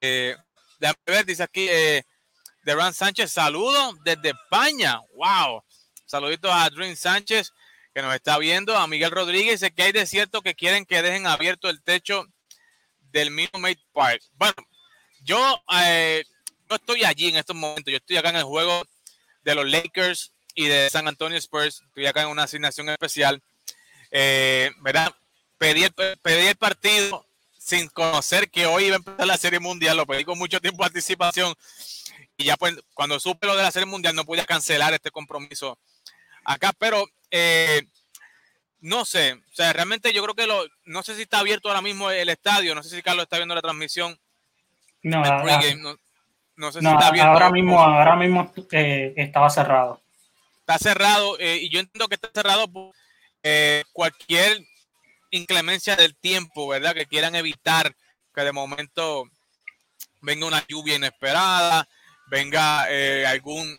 Eh, 0.00 0.36
déjame 0.78 0.98
ver, 1.06 1.26
dice 1.26 1.42
aquí 1.42 1.66
eh, 1.68 2.02
Deran 2.64 2.92
Sánchez, 2.92 3.30
saludos 3.30 3.96
desde 4.04 4.30
España. 4.30 5.00
¡Wow! 5.14 5.62
Saluditos 6.04 6.50
a 6.50 6.64
Adrián 6.64 6.96
Sánchez 6.96 7.52
que 7.94 8.02
nos 8.02 8.14
está 8.14 8.38
viendo, 8.38 8.76
a 8.76 8.86
Miguel 8.86 9.10
Rodríguez, 9.10 9.60
dice 9.60 9.72
que 9.72 9.82
hay 9.82 9.92
de 9.92 10.06
cierto 10.06 10.40
que 10.42 10.54
quieren 10.54 10.86
que 10.86 11.02
dejen 11.02 11.26
abierto 11.26 11.68
el 11.68 11.82
techo 11.82 12.26
del 13.10 13.30
Minute 13.30 13.80
Park. 13.92 14.22
Bueno, 14.32 14.54
yo 15.20 15.62
eh, 15.74 16.24
no 16.70 16.76
estoy 16.76 17.04
allí 17.04 17.28
en 17.28 17.36
estos 17.36 17.54
momentos, 17.54 17.90
yo 17.90 17.98
estoy 17.98 18.16
acá 18.16 18.30
en 18.30 18.36
el 18.36 18.44
juego 18.44 18.82
de 19.42 19.54
los 19.54 19.68
Lakers 19.70 20.32
y 20.54 20.66
de 20.66 20.90
San 20.90 21.08
Antonio 21.08 21.38
Spurs, 21.38 21.82
estoy 21.86 22.06
acá 22.06 22.22
en 22.22 22.28
una 22.28 22.44
asignación 22.44 22.88
especial. 22.88 23.42
Eh, 24.10 24.70
¿Verdad? 24.80 25.12
Pedí 25.58 25.84
el, 25.84 25.92
pedí 25.92 26.46
el 26.46 26.56
partido 26.56 27.24
sin 27.58 27.88
conocer 27.88 28.50
que 28.50 28.66
hoy 28.66 28.86
iba 28.86 28.96
a 28.96 28.98
empezar 28.98 29.26
la 29.26 29.36
Serie 29.36 29.60
Mundial, 29.60 29.96
lo 29.96 30.06
pedí 30.06 30.24
con 30.24 30.36
mucho 30.36 30.60
tiempo 30.60 30.82
de 30.82 30.88
anticipación 30.88 31.54
y 32.36 32.44
ya 32.44 32.56
pues 32.56 32.74
cuando 32.94 33.20
supe 33.20 33.46
lo 33.46 33.56
de 33.56 33.62
la 33.62 33.70
Serie 33.70 33.86
Mundial 33.86 34.14
no 34.14 34.24
podía 34.24 34.44
cancelar 34.44 34.92
este 34.92 35.10
compromiso 35.10 35.78
acá, 36.44 36.72
pero 36.76 37.06
eh, 37.30 37.82
no 38.80 39.04
sé, 39.04 39.34
o 39.34 39.54
sea, 39.54 39.72
realmente 39.72 40.12
yo 40.12 40.22
creo 40.22 40.34
que 40.34 40.46
lo, 40.46 40.64
no 40.84 41.02
sé 41.04 41.14
si 41.14 41.22
está 41.22 41.38
abierto 41.38 41.68
ahora 41.68 41.82
mismo 41.82 42.10
el 42.10 42.28
estadio, 42.28 42.74
no 42.74 42.82
sé 42.82 42.96
si 42.96 43.02
Carlos 43.02 43.24
está 43.24 43.36
viendo 43.36 43.54
la 43.54 43.62
transmisión. 43.62 44.18
No, 45.04 45.22
no, 46.56 46.72
sé 46.72 46.80
si 46.80 46.86
está 46.86 47.08
abierto. 47.08 47.30
Ahora 47.30 47.50
mismo, 47.50 47.80
ahora 47.80 48.16
mismo 48.16 48.52
eh, 48.72 49.14
estaba 49.16 49.50
cerrado. 49.50 50.01
Está 50.72 50.90
cerrado 50.90 51.38
eh, 51.38 51.58
y 51.62 51.68
yo 51.68 51.80
entiendo 51.80 52.08
que 52.08 52.14
está 52.14 52.30
cerrado 52.34 52.66
por 52.66 52.94
cualquier 53.92 54.64
inclemencia 55.30 55.96
del 55.96 56.16
tiempo, 56.16 56.68
¿verdad? 56.68 56.94
Que 56.94 57.06
quieran 57.06 57.34
evitar 57.34 57.94
que 58.34 58.40
de 58.40 58.52
momento 58.52 59.24
venga 60.20 60.46
una 60.46 60.64
lluvia 60.68 60.94
inesperada, 60.94 61.86
venga 62.30 62.84
algún 63.28 63.78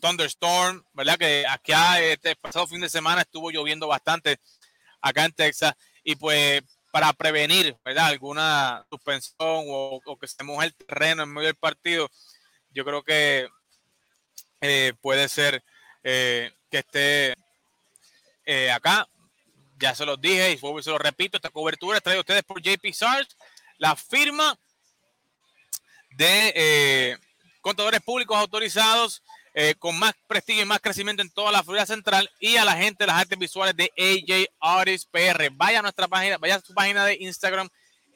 thunderstorm, 0.00 0.84
¿verdad? 0.92 1.18
Que 1.18 1.44
aquí 1.46 1.72
este 2.00 2.36
pasado 2.36 2.66
fin 2.66 2.80
de 2.80 2.88
semana 2.88 3.22
estuvo 3.22 3.50
lloviendo 3.50 3.88
bastante 3.88 4.38
acá 5.02 5.24
en 5.24 5.32
Texas 5.32 5.74
y 6.02 6.16
pues 6.16 6.62
para 6.90 7.12
prevenir, 7.12 7.76
¿verdad? 7.84 8.06
Alguna 8.06 8.86
suspensión 8.88 9.34
o, 9.68 10.00
que 10.18 10.26
se 10.28 10.44
moje 10.44 10.68
el 10.68 10.74
terreno 10.74 11.24
en 11.24 11.32
medio 11.32 11.48
del 11.48 11.56
partido, 11.56 12.08
yo 12.70 12.84
creo 12.84 13.02
que 13.02 13.48
eh, 14.60 14.92
puede 15.02 15.28
ser 15.28 15.64
eh, 16.04 16.52
que 16.70 16.78
esté 16.78 17.34
eh, 18.46 18.70
acá. 18.70 19.08
Ya 19.78 19.94
se 19.94 20.06
los 20.06 20.20
dije 20.20 20.52
y 20.52 20.82
se 20.82 20.90
lo 20.90 20.98
repito, 20.98 21.36
esta 21.36 21.50
cobertura 21.50 22.00
trae 22.00 22.20
ustedes 22.20 22.44
por 22.44 22.62
JP 22.62 22.92
SARS, 22.92 23.36
la 23.78 23.96
firma 23.96 24.56
de 26.10 27.18
contadores 27.60 28.00
públicos 28.00 28.36
autorizados 28.36 29.22
eh, 29.56 29.76
con 29.78 29.96
más 29.96 30.12
prestigio 30.26 30.64
y 30.64 30.66
más 30.66 30.80
crecimiento 30.80 31.22
en 31.22 31.30
toda 31.30 31.52
la 31.52 31.62
Florida 31.62 31.86
Central 31.86 32.28
y 32.40 32.56
a 32.56 32.64
la 32.64 32.76
gente 32.76 33.04
de 33.04 33.06
las 33.06 33.20
artes 33.20 33.38
visuales 33.38 33.76
de 33.76 33.84
AJ 33.96 34.48
Artist 34.58 35.08
PR. 35.12 35.48
Vaya 35.52 35.78
a 35.78 35.82
nuestra 35.82 36.08
página, 36.08 36.38
vaya 36.38 36.56
a 36.56 36.60
su 36.60 36.74
página 36.74 37.04
de 37.06 37.18
Instagram, 37.20 37.68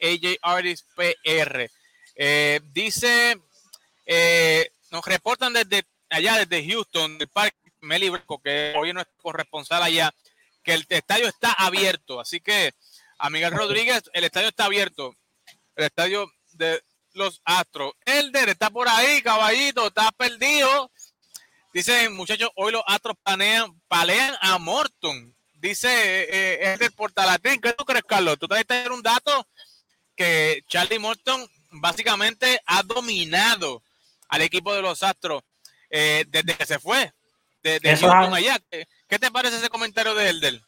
AJ 0.02 0.38
Artist 0.42 0.84
PR. 0.96 1.70
Eh, 2.16 2.60
dice, 2.72 3.40
eh, 4.04 4.68
nos 4.90 5.04
reportan 5.04 5.52
desde 5.52 5.84
allá, 6.10 6.44
desde 6.44 6.68
Houston, 6.72 7.18
del 7.18 7.28
Parque 7.28 7.67
Meli 7.80 8.10
que 8.42 8.74
hoy 8.76 8.90
es 8.90 9.06
corresponsal 9.16 9.82
allá, 9.82 10.14
que 10.62 10.74
el 10.74 10.86
estadio 10.88 11.28
está 11.28 11.52
abierto. 11.52 12.20
Así 12.20 12.40
que, 12.40 12.72
a 13.18 13.30
Miguel 13.30 13.52
Rodríguez, 13.52 14.02
el 14.12 14.24
estadio 14.24 14.48
está 14.48 14.66
abierto. 14.66 15.14
El 15.76 15.84
estadio 15.84 16.30
de 16.52 16.82
los 17.14 17.40
Astros. 17.44 17.92
Elder 18.04 18.48
está 18.48 18.70
por 18.70 18.88
ahí, 18.88 19.22
caballito, 19.22 19.86
está 19.88 20.10
perdido. 20.12 20.90
Dice, 21.72 22.08
muchachos, 22.08 22.50
hoy 22.56 22.72
los 22.72 22.82
Astros 22.86 23.16
planean, 23.22 23.80
palean 23.88 24.34
a 24.40 24.58
Morton. 24.58 25.34
Dice 25.54 25.88
eh, 25.90 26.72
es 26.72 26.78
del 26.78 26.92
Portalatín. 26.92 27.60
¿Qué 27.60 27.72
tú 27.72 27.84
crees, 27.84 28.04
Carlos? 28.04 28.38
Tú 28.38 28.46
te 28.46 28.64
tener 28.64 28.92
un 28.92 29.02
dato 29.02 29.46
que 30.16 30.62
Charlie 30.68 30.98
Morton 30.98 31.48
básicamente 31.70 32.60
ha 32.66 32.82
dominado 32.82 33.82
al 34.28 34.42
equipo 34.42 34.74
de 34.74 34.82
los 34.82 35.02
Astros 35.02 35.42
eh, 35.90 36.24
desde 36.28 36.54
que 36.54 36.66
se 36.66 36.78
fue. 36.78 37.12
De, 37.80 37.96
Houston 37.96 38.34
allá. 38.34 38.58
¿Qué, 39.08 39.18
te 39.18 39.30
parece 39.30 39.56
ese 39.56 39.68
comentario 39.68 40.14
de 40.14 40.30
Elder? 40.30 40.60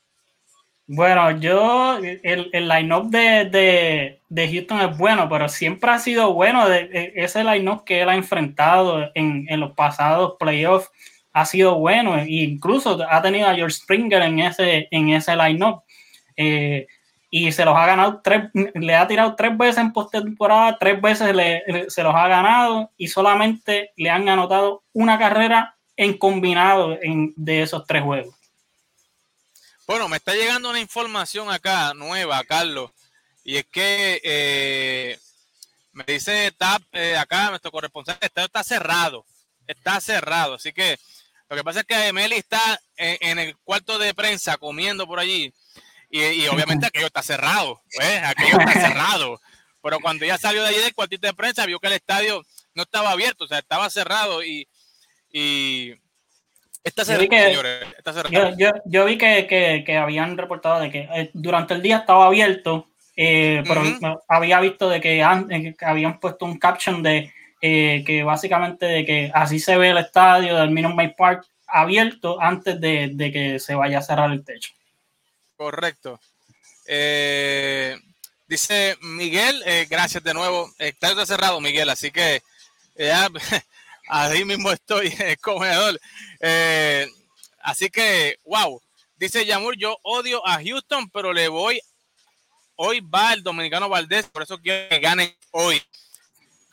Bueno, 0.87 1.31
yo, 1.39 1.99
el, 1.99 2.51
el 2.53 2.69
line-up 2.69 3.11
de, 3.11 4.19
Houston 4.35 4.81
es 4.81 4.99
bueno, 4.99 5.29
pero 5.29 5.49
siempre 5.49 5.91
ha 5.91 5.99
sido 6.01 6.35
bueno. 6.35 6.69
De, 6.69 7.13
ese 7.15 7.45
line-up 7.45 7.85
que 7.85 8.03
él 8.03 8.09
ha 8.09 8.17
enfrentado 8.17 9.09
en, 9.15 9.47
los 9.61 9.73
pasados 9.73 10.35
playoffs 10.39 10.91
ha 11.33 11.47
sido 11.47 11.77
bueno. 11.79 12.19
E 12.19 12.27
incluso 12.29 12.99
ha 13.09 13.23
tenido 13.23 13.47
a 13.47 13.55
George 13.55 13.77
Springer 13.77 14.23
en 14.23 14.41
ese, 14.41 14.89
en 14.91 15.11
ese 15.11 15.37
line-up. 15.37 15.83
Eh, 16.37 16.87
y 17.31 17.53
se 17.53 17.65
los 17.65 17.77
ha 17.77 17.87
ganado 17.87 18.21
tres, 18.23 18.51
le 18.53 18.97
ha 18.97 19.07
tirado 19.07 19.37
tres 19.37 19.57
veces 19.57 19.79
en 19.79 19.93
postemporada, 19.93 20.77
tres 20.79 21.01
veces 21.01 21.33
se 21.87 22.03
los 22.03 22.15
ha 22.15 22.27
ganado 22.27 22.91
y 22.97 23.07
solamente 23.07 23.93
le 23.97 24.11
han 24.11 24.29
anotado 24.29 24.83
una 24.93 25.19
carrera 25.19 25.77
en 26.01 26.17
combinado 26.17 26.99
en, 27.03 27.35
de 27.37 27.61
esos 27.61 27.87
tres 27.87 28.03
juegos. 28.03 28.35
Bueno, 29.87 30.09
me 30.09 30.17
está 30.17 30.33
llegando 30.35 30.71
una 30.71 30.81
información 30.81 31.51
acá 31.51 31.93
nueva, 31.93 32.43
Carlos, 32.45 32.91
y 33.45 33.59
es 33.59 33.67
que 33.67 34.19
eh, 34.25 35.19
me 35.93 36.05
dice 36.05 36.53
TAP 36.57 36.83
eh, 36.93 37.19
acá, 37.19 37.51
nuestro 37.51 37.71
corresponsal, 37.71 38.17
está, 38.23 38.45
está 38.45 38.65
cerrado, 38.65 39.27
está 39.67 40.01
cerrado, 40.01 40.55
así 40.55 40.73
que 40.73 40.99
lo 41.51 41.57
que 41.57 41.65
pasa 41.65 41.81
es 41.81 41.87
que 41.87 42.09
Emily 42.09 42.37
está 42.37 42.81
en, 42.97 43.39
el 43.39 43.55
cuarto 43.59 43.99
de 43.99 44.15
prensa 44.15 44.57
comiendo 44.57 45.07
por 45.07 45.21
allí 45.21 45.53
y, 46.09 46.47
obviamente 46.47 46.87
aquello 46.87 47.09
está 47.09 47.23
cerrado, 47.23 47.83
pues, 47.95 48.23
aquello 48.23 48.59
está 48.59 48.73
cerrado, 48.73 49.39
pero 49.83 50.01
cuando 50.01 50.25
ella 50.25 50.39
salió 50.39 50.63
de 50.63 50.69
allí 50.69 50.79
del 50.79 50.95
cuartito 50.95 51.27
de 51.27 51.35
prensa 51.35 51.67
vio 51.67 51.79
que 51.79 51.89
el 51.89 51.93
estadio 51.93 52.43
no 52.73 52.85
estaba 52.85 53.11
abierto, 53.11 53.45
o 53.45 53.49
sea, 53.49 53.59
estaba 53.59 53.91
cerrado 53.91 54.43
y 54.43 54.67
yo 58.87 59.05
vi 59.05 59.19
que, 59.19 59.99
habían 60.03 60.37
reportado 60.37 60.81
de 60.81 60.91
que 60.91 61.01
eh, 61.15 61.31
durante 61.35 61.75
el 61.75 61.83
día 61.83 61.99
estaba 61.99 62.27
abierto, 62.27 62.89
eh, 63.17 63.63
pero 63.67 63.83
había 64.29 64.61
visto 64.61 64.89
de 64.89 65.01
que, 65.01 65.23
habían 65.23 66.21
puesto 66.21 66.45
un 66.47 66.59
caption 66.59 67.03
de 67.03 67.33
eh, 67.63 68.03
que 68.07 68.23
básicamente 68.23 68.87
de 68.87 69.05
que 69.05 69.31
así 69.35 69.59
se 69.59 69.77
ve 69.77 69.91
el 69.91 69.99
estadio 69.99 70.57
del 70.57 70.71
Minute 70.71 70.95
Maid 70.95 71.11
Park 71.17 71.47
abierto 71.67 72.41
antes 72.41 72.81
de, 72.81 73.31
que 73.33 73.61
se 73.61 73.75
vaya 73.75 73.99
a 73.99 74.03
cerrar 74.03 74.33
el 74.33 74.45
techo. 74.45 74.73
Correcto. 75.57 76.19
dice 78.47 78.97
Miguel, 79.03 79.63
gracias 79.91 80.25
de 80.25 80.33
nuevo. 80.33 80.73
Está 80.79 81.27
cerrado, 81.27 81.61
Miguel, 81.61 81.91
así 81.91 82.11
que 82.11 82.43
ahí 84.11 84.45
mismo 84.45 84.71
estoy, 84.71 85.13
comedor. 85.41 86.01
Eh, 86.41 87.09
así 87.63 87.89
que, 87.91 88.39
wow. 88.45 88.81
Dice 89.17 89.45
Yamur, 89.45 89.77
yo 89.77 89.99
odio 90.03 90.47
a 90.47 90.63
Houston, 90.63 91.11
pero 91.11 91.33
le 91.33 91.49
voy. 91.49 91.81
Hoy 92.77 93.01
va 93.01 93.35
el 93.35 93.43
dominicano 93.43 93.89
Valdés, 93.89 94.27
por 94.27 94.43
eso 94.43 94.59
quiero 94.59 94.89
que 94.89 94.99
gane 94.99 95.37
hoy. 95.51 95.83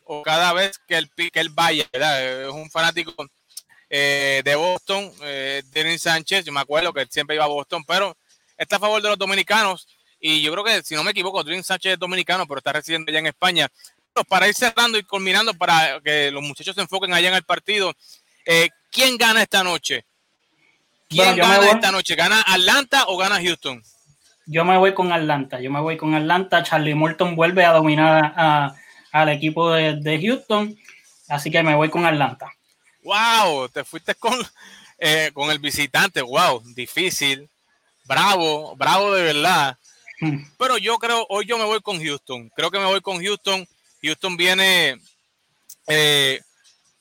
O 0.06 0.24
cada 0.24 0.54
vez 0.54 0.80
que 0.88 0.98
él, 0.98 1.12
que 1.14 1.40
él 1.40 1.50
vaya, 1.50 1.86
Es 1.92 2.48
un 2.48 2.72
fanático 2.72 3.14
eh, 3.90 4.42
de 4.46 4.56
Boston, 4.56 5.12
eh, 5.24 5.62
Denis 5.72 6.04
Sánchez. 6.04 6.46
Yo 6.46 6.54
me 6.54 6.62
acuerdo 6.62 6.94
que 6.94 7.06
siempre 7.10 7.36
iba 7.36 7.44
a 7.44 7.50
Boston, 7.50 7.84
pero 7.86 8.16
está 8.58 8.78
a 8.78 8.80
favor 8.80 9.02
de 9.02 9.10
los 9.10 9.18
dominicanos. 9.18 9.88
Y 10.20 10.42
yo 10.42 10.52
creo 10.54 10.64
que, 10.64 10.82
si 10.84 10.96
no 10.96 11.04
me 11.04 11.12
equivoco, 11.12 11.44
Denis 11.44 11.66
Sánchez 11.66 11.94
es 11.94 12.00
dominicano, 12.00 12.48
pero 12.48 12.60
está 12.60 12.72
residiendo 12.72 13.12
ya 13.12 13.20
en 13.20 13.28
España. 13.28 13.70
Para 14.24 14.48
ir 14.48 14.54
cerrando 14.54 14.98
y 14.98 15.04
culminando, 15.04 15.54
para 15.54 16.00
que 16.04 16.32
los 16.32 16.44
muchachos 16.44 16.76
se 16.76 16.82
enfoquen 16.82 17.14
allá 17.14 17.30
en 17.30 17.36
el 17.36 17.44
partido, 17.44 17.94
eh, 18.46 18.70
¿quién 18.92 19.18
gana 19.18 19.42
esta 19.42 19.64
noche? 19.64 20.06
¿Quién 21.10 21.36
gana 21.36 21.72
esta 21.72 21.92
noche? 21.92 22.16
¿Gana 22.16 22.42
Atlanta 22.42 23.06
o 23.08 23.18
gana 23.18 23.42
Houston? 23.42 23.82
yo 24.48 24.64
me 24.64 24.78
voy 24.78 24.94
con 24.94 25.12
Atlanta. 25.12 25.60
Yo 25.60 25.70
me 25.70 25.82
voy 25.82 25.98
con 25.98 26.16
Atlanta. 26.16 26.64
Charlie 26.64 26.96
Morton 26.96 27.36
vuelve 27.36 27.66
a 27.66 27.74
dominar 27.74 28.34
al 29.12 29.30
equipo 29.30 29.72
de, 29.72 30.20
Houston. 30.22 30.76
Así 31.28 31.52
que 31.52 31.62
me 31.62 31.76
voy 31.76 31.90
con 31.90 32.06
Atlanta. 32.06 32.52
¡Wow! 33.04 33.68
Te 33.70 33.84
fuiste 33.84 34.16
con, 34.16 34.34
eh, 34.98 35.32
con 35.34 35.52
el 35.52 35.60
visitante. 35.60 36.22
¡Wow! 36.22 36.64
Difícil. 36.74 37.50
Bravo, 38.06 38.76
bravo 38.78 39.14
de 39.14 39.24
verdad. 39.24 39.78
Hmm. 40.22 40.40
Pero 40.58 40.78
yo 40.78 40.98
creo, 40.98 41.26
hoy 41.30 41.46
yo 41.46 41.58
me 41.58 41.66
voy 41.66 41.82
con 41.82 42.02
Houston. 42.02 42.50
Creo 42.56 42.72
que 42.72 42.80
me 42.80 42.86
voy 42.86 43.02
con 43.02 43.22
Houston. 43.22 43.68
Houston 44.02 44.38
viene, 44.38 44.98
eh, 45.88 46.42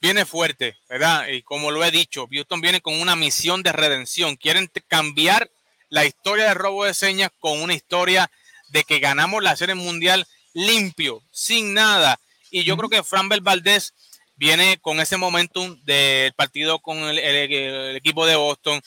viene 0.01 0.25
fuerte, 0.25 0.77
¿verdad? 0.89 1.29
Y 1.29 1.43
como 1.43 1.71
lo 1.71 1.85
he 1.85 1.91
dicho, 1.91 2.27
Houston 2.31 2.61
viene 2.61 2.81
con 2.81 3.01
una 3.01 3.17
misión 3.17 3.63
de 3.63 3.73
redención. 3.73 4.37
Quieren 4.37 4.71
cambiar 4.89 5.51
la 5.89 6.05
historia 6.05 6.47
de 6.47 6.55
robo 6.55 6.85
de 6.85 6.95
señas 6.95 7.31
con 7.39 7.61
una 7.61 7.75
historia 7.75 8.31
de 8.69 8.85
que 8.85 8.99
ganamos 8.99 9.43
la 9.43 9.57
Serie 9.57 9.75
Mundial 9.75 10.27
limpio, 10.55 11.23
sin 11.31 11.75
nada. 11.75 12.19
Y 12.51 12.65
yo 12.65 12.77
creo 12.77 12.89
que 12.89 13.03
Franbel 13.03 13.41
Valdés 13.41 13.95
viene 14.37 14.79
con 14.81 15.01
ese 15.01 15.17
momentum 15.17 15.81
del 15.85 16.33
partido 16.35 16.79
con 16.79 16.99
el, 16.99 17.97
equipo 17.97 18.27
de 18.27 18.37
Boston 18.37 18.81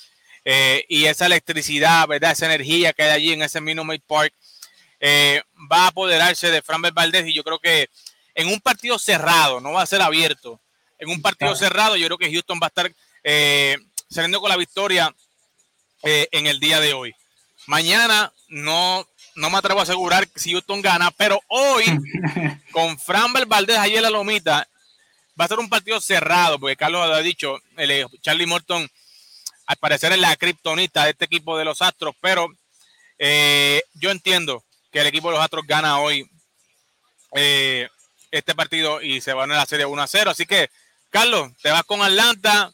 eh, 0.45 0.85
y 0.87 1.05
esa 1.05 1.25
electricidad, 1.25 2.07
¿verdad? 2.07 2.31
Esa 2.31 2.45
energía 2.45 2.93
que 2.93 3.03
hay 3.03 3.09
allí 3.09 3.33
en 3.33 3.41
ese 3.41 3.61
Minute 3.61 4.03
Park 4.07 4.33
eh, 4.99 5.41
va 5.71 5.85
a 5.85 5.87
apoderarse 5.87 6.51
de 6.51 6.61
Franbel 6.61 6.91
Valdés 6.91 7.27
y 7.27 7.33
yo 7.33 7.43
creo 7.43 7.59
que 7.59 7.89
en 8.35 8.47
un 8.47 8.59
partido 8.59 8.97
cerrado, 8.99 9.59
no 9.59 9.73
va 9.73 9.81
a 9.81 9.87
ser 9.87 10.01
abierto, 10.01 10.59
en 10.97 11.09
un 11.09 11.21
partido 11.21 11.55
cerrado 11.55 11.95
yo 11.95 12.05
creo 12.07 12.17
que 12.17 12.31
Houston 12.31 12.59
va 12.61 12.67
a 12.67 12.69
estar 12.69 12.91
eh, 13.23 13.77
saliendo 14.09 14.39
con 14.39 14.49
la 14.49 14.57
victoria 14.57 15.13
eh, 16.03 16.27
en 16.31 16.47
el 16.47 16.59
día 16.59 16.79
de 16.79 16.93
hoy. 16.93 17.15
Mañana 17.67 18.33
no, 18.47 19.07
no 19.35 19.49
me 19.49 19.57
atrevo 19.57 19.79
a 19.79 19.83
asegurar 19.83 20.27
si 20.35 20.51
Houston 20.51 20.81
gana, 20.81 21.11
pero 21.11 21.41
hoy 21.47 21.85
con 22.71 22.97
Fran 22.99 23.33
Valdez 23.47 23.77
ahí 23.77 23.95
en 23.95 24.03
la 24.03 24.09
lomita 24.09 24.67
va 25.39 25.45
a 25.45 25.47
ser 25.47 25.59
un 25.59 25.69
partido 25.69 26.01
cerrado, 26.01 26.59
porque 26.59 26.75
Carlos 26.75 27.09
ha 27.09 27.19
dicho, 27.19 27.59
el, 27.77 28.05
Charlie 28.21 28.45
Morton 28.45 28.89
al 29.67 29.77
parecer 29.77 30.11
es 30.11 30.19
la 30.19 30.35
criptonita 30.35 31.05
de 31.05 31.11
este 31.11 31.25
equipo 31.25 31.57
de 31.57 31.63
los 31.63 31.81
Astros, 31.81 32.15
pero 32.19 32.47
eh, 33.19 33.83
yo 33.93 34.09
entiendo 34.09 34.63
que 34.91 35.01
el 35.01 35.07
equipo 35.07 35.29
de 35.29 35.35
los 35.35 35.43
Astros 35.43 35.65
gana 35.67 35.99
hoy 35.99 36.29
eh, 37.35 37.87
este 38.31 38.55
partido 38.55 39.01
y 39.01 39.21
se 39.21 39.33
van 39.33 39.51
a 39.51 39.57
la 39.57 39.65
serie 39.65 39.85
1 39.85 40.01
a 40.01 40.07
0. 40.07 40.31
Así 40.31 40.45
que, 40.45 40.69
Carlos, 41.09 41.51
te 41.61 41.71
vas 41.71 41.83
con 41.83 42.01
Atlanta, 42.01 42.71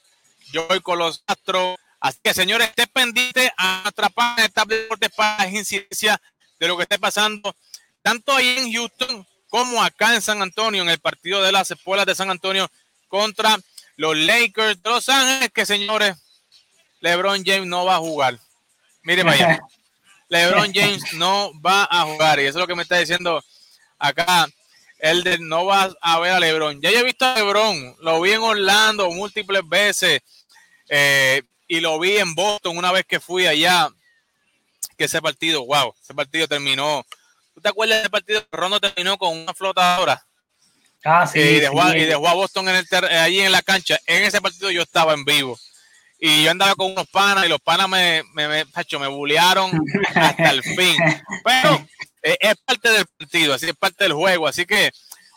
yo 0.51 0.67
voy 0.67 0.81
con 0.81 0.99
los 0.99 1.23
Astros. 1.27 1.77
Así 1.99 2.19
que, 2.23 2.33
señores, 2.33 2.69
esté 2.69 2.87
pendiente 2.87 3.51
a 3.57 3.87
atrapar 3.87 4.39
esta 4.39 4.65
deportes 4.65 5.11
para 5.11 5.47
incidencia 5.49 6.21
de 6.59 6.67
lo 6.67 6.77
que 6.77 6.83
esté 6.83 6.99
pasando, 6.99 7.55
tanto 8.01 8.33
ahí 8.33 8.57
en 8.59 8.71
Houston 8.71 9.27
como 9.49 9.83
acá 9.83 10.13
en 10.13 10.21
San 10.21 10.41
Antonio, 10.41 10.81
en 10.81 10.89
el 10.89 10.99
partido 10.99 11.41
de 11.41 11.51
las 11.51 11.71
espuelas 11.71 12.05
de 12.05 12.15
San 12.15 12.29
Antonio 12.29 12.69
contra 13.07 13.57
los 13.97 14.15
Lakers 14.17 14.81
de 14.81 14.89
Los 14.89 15.09
Ángeles, 15.09 15.51
que 15.53 15.65
señores, 15.65 16.15
LeBron 16.99 17.43
James 17.45 17.67
no 17.67 17.85
va 17.85 17.95
a 17.95 17.99
jugar. 17.99 18.39
Mire, 19.03 19.23
vaya. 19.23 19.59
LeBron 20.29 20.71
James 20.75 21.13
no 21.13 21.51
va 21.61 21.87
a 21.89 22.03
jugar. 22.03 22.39
Y 22.39 22.43
eso 22.43 22.57
es 22.57 22.61
lo 22.61 22.67
que 22.67 22.75
me 22.75 22.83
está 22.83 22.97
diciendo 22.97 23.43
acá. 23.97 24.47
El 24.99 25.23
de 25.23 25.37
no 25.39 25.65
va 25.65 25.93
a 26.01 26.19
ver 26.19 26.31
a 26.31 26.39
LeBron. 26.39 26.81
Ya 26.81 26.89
he 26.89 27.03
visto 27.03 27.25
a 27.25 27.35
LeBron. 27.35 27.95
Lo 27.99 28.21
vi 28.21 28.31
en 28.31 28.41
Orlando 28.41 29.09
múltiples 29.11 29.61
veces. 29.67 30.21
Eh, 30.89 31.41
y 31.67 31.79
lo 31.79 31.99
vi 31.99 32.17
en 32.17 32.35
Boston 32.35 32.77
una 32.77 32.91
vez 32.91 33.05
que 33.07 33.19
fui 33.19 33.47
allá, 33.47 33.89
que 34.97 35.05
ese 35.05 35.21
partido, 35.21 35.65
wow, 35.65 35.93
ese 36.01 36.13
partido 36.13 36.47
terminó. 36.47 37.03
¿Tú 37.53 37.61
te 37.61 37.69
acuerdas 37.69 37.97
de 37.97 38.01
ese 38.01 38.09
partido? 38.09 38.47
Rondo 38.51 38.79
terminó 38.79 39.17
con 39.17 39.37
una 39.37 39.53
flotadora. 39.53 40.23
Ah, 41.03 41.27
sí, 41.27 41.39
y, 41.39 41.59
dejó, 41.59 41.93
y 41.93 42.05
dejó 42.05 42.27
a 42.27 42.33
Boston 42.33 42.67
en 42.69 42.75
el 42.77 42.87
eh, 42.91 43.17
allí 43.17 43.39
en 43.39 43.51
la 43.51 43.61
cancha. 43.61 43.97
En 44.07 44.23
ese 44.23 44.41
partido 44.41 44.71
yo 44.71 44.81
estaba 44.81 45.13
en 45.13 45.23
vivo. 45.23 45.57
Y 46.27 46.41
yo 46.41 46.49
andaba 46.49 46.73
con 46.73 46.91
unos 46.91 47.07
panas 47.09 47.45
y 47.45 47.49
los 47.49 47.61
panas 47.61 47.87
me, 47.87 48.23
me, 48.33 48.47
me, 48.47 49.07
bullearon 49.09 49.69
hasta 50.15 50.49
el 50.49 50.63
fin. 50.63 50.97
Pero 51.43 51.87
eh, 52.23 52.35
es 52.39 52.55
parte 52.65 52.89
del 52.89 53.05
partido, 53.05 53.53
así 53.53 53.67
es 53.67 53.75
parte 53.75 54.05
del 54.05 54.13
juego. 54.13 54.47
Así 54.47 54.65
que 54.65 54.91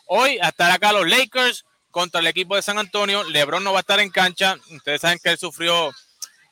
hoy 0.07 0.39
estar 0.41 0.71
acá 0.71 0.95
los 0.95 1.07
Lakers 1.07 1.67
contra 1.91 2.23
el 2.23 2.27
equipo 2.27 2.57
de 2.57 2.63
San 2.63 2.79
Antonio. 2.79 3.23
LeBron 3.23 3.63
no 3.63 3.75
va 3.75 3.81
a 3.81 3.83
estar 3.83 4.01
en 4.01 4.09
cancha. 4.09 4.57
Ustedes 4.71 5.03
saben 5.03 5.19
que 5.23 5.29
él 5.29 5.37
sufrió 5.37 5.93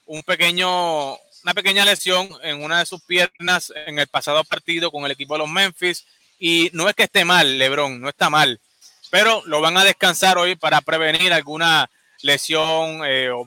un 0.05 0.23
pequeño, 0.23 1.15
una 1.15 1.55
pequeña 1.55 1.87
lesión 1.87 2.29
en 2.43 2.63
una 2.63 2.81
de 2.81 2.87
sus 2.87 3.01
piernas 3.05 3.73
en 3.87 3.99
el 3.99 4.07
pasado 4.07 4.45
partido 4.45 4.91
con 4.91 5.07
el 5.07 5.13
equipo 5.13 5.33
de 5.33 5.39
los 5.39 5.49
Memphis. 5.49 6.05
Y 6.39 6.69
no 6.75 6.91
es 6.91 6.95
que 6.95 7.05
esté 7.05 7.25
mal, 7.25 7.59
Lebron, 7.59 8.03
no 8.03 8.11
está 8.11 8.29
mal, 8.29 8.61
pero 9.11 9.43
lo 9.47 9.63
van 9.63 9.79
a 9.79 9.85
descansar 9.85 10.37
hoy 10.37 10.57
para 10.57 10.83
prevenir 10.83 11.33
alguna 11.33 11.89
lesión, 12.23 13.03
eh, 13.05 13.31
o, 13.31 13.45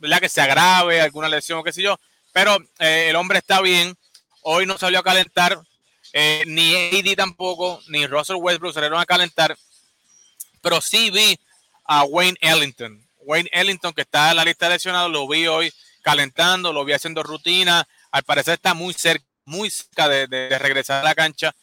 la 0.00 0.20
que 0.20 0.28
se 0.28 0.40
agrave, 0.40 1.00
alguna 1.00 1.28
lesión, 1.28 1.58
o 1.58 1.64
qué 1.64 1.72
sé 1.72 1.82
yo. 1.82 1.98
Pero 2.32 2.56
eh, 2.78 3.06
el 3.10 3.16
hombre 3.16 3.38
está 3.38 3.60
bien. 3.60 3.96
Hoy 4.42 4.66
no 4.66 4.78
salió 4.78 4.98
a 4.98 5.04
calentar, 5.04 5.60
eh, 6.12 6.42
ni 6.46 6.74
AD 6.74 7.16
tampoco, 7.16 7.80
ni 7.88 8.06
Russell 8.06 8.36
Westbrook 8.36 8.74
salieron 8.74 9.00
a 9.00 9.06
calentar. 9.06 9.56
Pero 10.60 10.80
sí 10.80 11.10
vi 11.10 11.38
a 11.84 12.04
Wayne 12.04 12.38
Ellington. 12.40 13.06
Wayne 13.20 13.48
Ellington, 13.52 13.92
que 13.92 14.02
está 14.02 14.30
en 14.30 14.36
la 14.36 14.44
lista 14.44 14.66
de 14.66 14.74
lesionados, 14.74 15.10
lo 15.10 15.28
vi 15.28 15.46
hoy 15.46 15.72
calentando, 16.02 16.72
lo 16.72 16.84
vi 16.84 16.92
haciendo 16.92 17.22
rutina. 17.22 17.86
Al 18.10 18.24
parecer 18.24 18.54
está 18.54 18.74
muy 18.74 18.94
cerca, 18.94 19.24
muy 19.44 19.70
cerca 19.70 20.08
de, 20.08 20.58
regresar 20.58 21.00
a 21.00 21.08
la 21.08 21.14
cancha, 21.14 21.54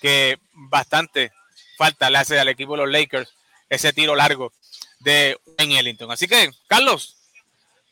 que 0.00 0.38
bastante 0.52 1.32
falta 1.76 2.08
le 2.08 2.18
hace 2.18 2.38
al 2.38 2.48
equipo 2.48 2.76
de 2.76 2.82
los 2.82 2.90
Lakers 2.90 3.30
ese 3.68 3.92
tiro 3.92 4.14
largo 4.14 4.52
de 5.04 5.38
Wayne 5.58 5.78
Ellington. 5.78 6.10
Así 6.10 6.26
que, 6.26 6.50
Carlos, 6.66 7.16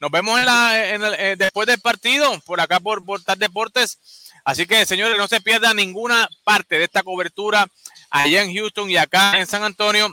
nos 0.00 0.10
vemos 0.10 0.38
en 0.40 0.46
la, 0.46 0.94
eh, 0.94 1.36
después 1.36 1.68
del 1.68 1.80
partido, 1.80 2.40
por 2.40 2.60
acá 2.60 2.80
por, 2.80 3.04
por 3.04 3.22
Deportes. 3.36 3.98
Así 4.44 4.66
que, 4.66 4.84
señores, 4.84 5.16
no 5.16 5.28
se 5.28 5.40
pierda 5.40 5.72
ninguna 5.72 6.28
parte 6.42 6.78
de 6.78 6.84
esta 6.84 7.04
cobertura 7.04 7.68
allá 8.10 8.42
en 8.42 8.54
Houston 8.54 8.90
y 8.90 8.96
acá 8.96 9.38
en 9.38 9.46
San 9.46 9.62
Antonio 9.62 10.12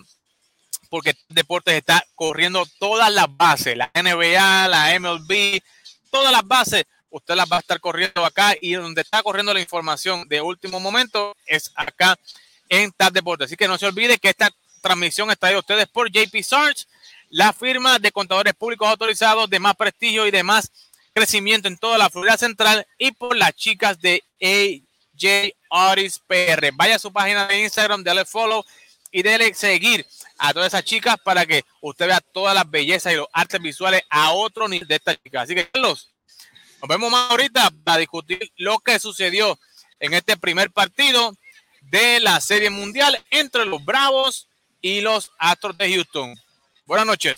porque 0.89 1.15
Deportes 1.29 1.75
está 1.75 2.03
corriendo 2.15 2.65
todas 2.79 3.11
las 3.11 3.27
bases, 3.29 3.77
la 3.77 3.91
NBA, 3.93 4.67
la 4.67 4.99
MLB, 4.99 5.61
todas 6.11 6.31
las 6.31 6.45
bases, 6.45 6.85
usted 7.09 7.35
las 7.35 7.49
va 7.49 7.57
a 7.57 7.59
estar 7.59 7.79
corriendo 7.79 8.25
acá 8.25 8.55
y 8.59 8.73
donde 8.73 9.01
está 9.01 9.21
corriendo 9.23 9.53
la 9.53 9.61
información 9.61 10.27
de 10.27 10.41
último 10.41 10.79
momento 10.79 11.35
es 11.45 11.71
acá 11.75 12.17
en 12.69 12.91
TAP 12.91 13.13
Deportes. 13.13 13.45
Así 13.45 13.55
que 13.55 13.67
no 13.67 13.77
se 13.77 13.85
olvide 13.85 14.17
que 14.17 14.29
esta 14.29 14.49
transmisión 14.79 15.29
está 15.31 15.47
de 15.47 15.57
ustedes 15.57 15.87
por 15.87 16.11
JP 16.11 16.41
Search, 16.43 16.87
la 17.29 17.53
firma 17.53 17.99
de 17.99 18.11
contadores 18.11 18.53
públicos 18.53 18.87
autorizados 18.87 19.49
de 19.49 19.59
más 19.59 19.75
prestigio 19.75 20.25
y 20.25 20.31
de 20.31 20.43
más 20.43 20.71
crecimiento 21.13 21.67
en 21.67 21.77
toda 21.77 21.97
la 21.97 22.09
Florida 22.09 22.37
Central 22.37 22.87
y 22.97 23.11
por 23.11 23.35
las 23.35 23.53
chicas 23.53 23.99
de 23.99 24.23
AJ 24.41 25.53
Artis 25.69 26.19
PR. 26.25 26.71
Vaya 26.73 26.95
a 26.95 26.99
su 26.99 27.11
página 27.11 27.47
de 27.47 27.61
Instagram, 27.61 28.03
dale 28.03 28.25
follow 28.25 28.63
y 29.11 29.21
dele 29.21 29.53
seguir 29.53 30.05
a 30.37 30.53
todas 30.53 30.67
esas 30.67 30.83
chicas 30.83 31.17
para 31.23 31.45
que 31.45 31.63
usted 31.81 32.07
vea 32.07 32.21
todas 32.21 32.55
las 32.55 32.69
bellezas 32.69 33.13
y 33.13 33.17
los 33.17 33.27
artes 33.33 33.61
visuales 33.61 34.01
a 34.09 34.31
otro 34.31 34.67
nivel 34.67 34.87
de 34.87 34.95
estas 34.95 35.21
chicas. 35.21 35.43
Así 35.43 35.55
que, 35.55 35.67
Carlos, 35.67 36.09
nos 36.81 36.87
vemos 36.87 37.11
más 37.11 37.31
ahorita 37.31 37.71
para 37.83 37.97
discutir 37.97 38.51
lo 38.57 38.79
que 38.79 38.99
sucedió 38.99 39.59
en 39.99 40.13
este 40.13 40.37
primer 40.37 40.71
partido 40.71 41.35
de 41.81 42.19
la 42.19 42.39
Serie 42.39 42.69
Mundial 42.69 43.23
entre 43.31 43.65
los 43.65 43.83
Bravos 43.83 44.48
y 44.81 45.01
los 45.01 45.31
Astros 45.37 45.77
de 45.77 45.93
Houston. 45.93 46.35
Buenas 46.85 47.05
noches. 47.05 47.35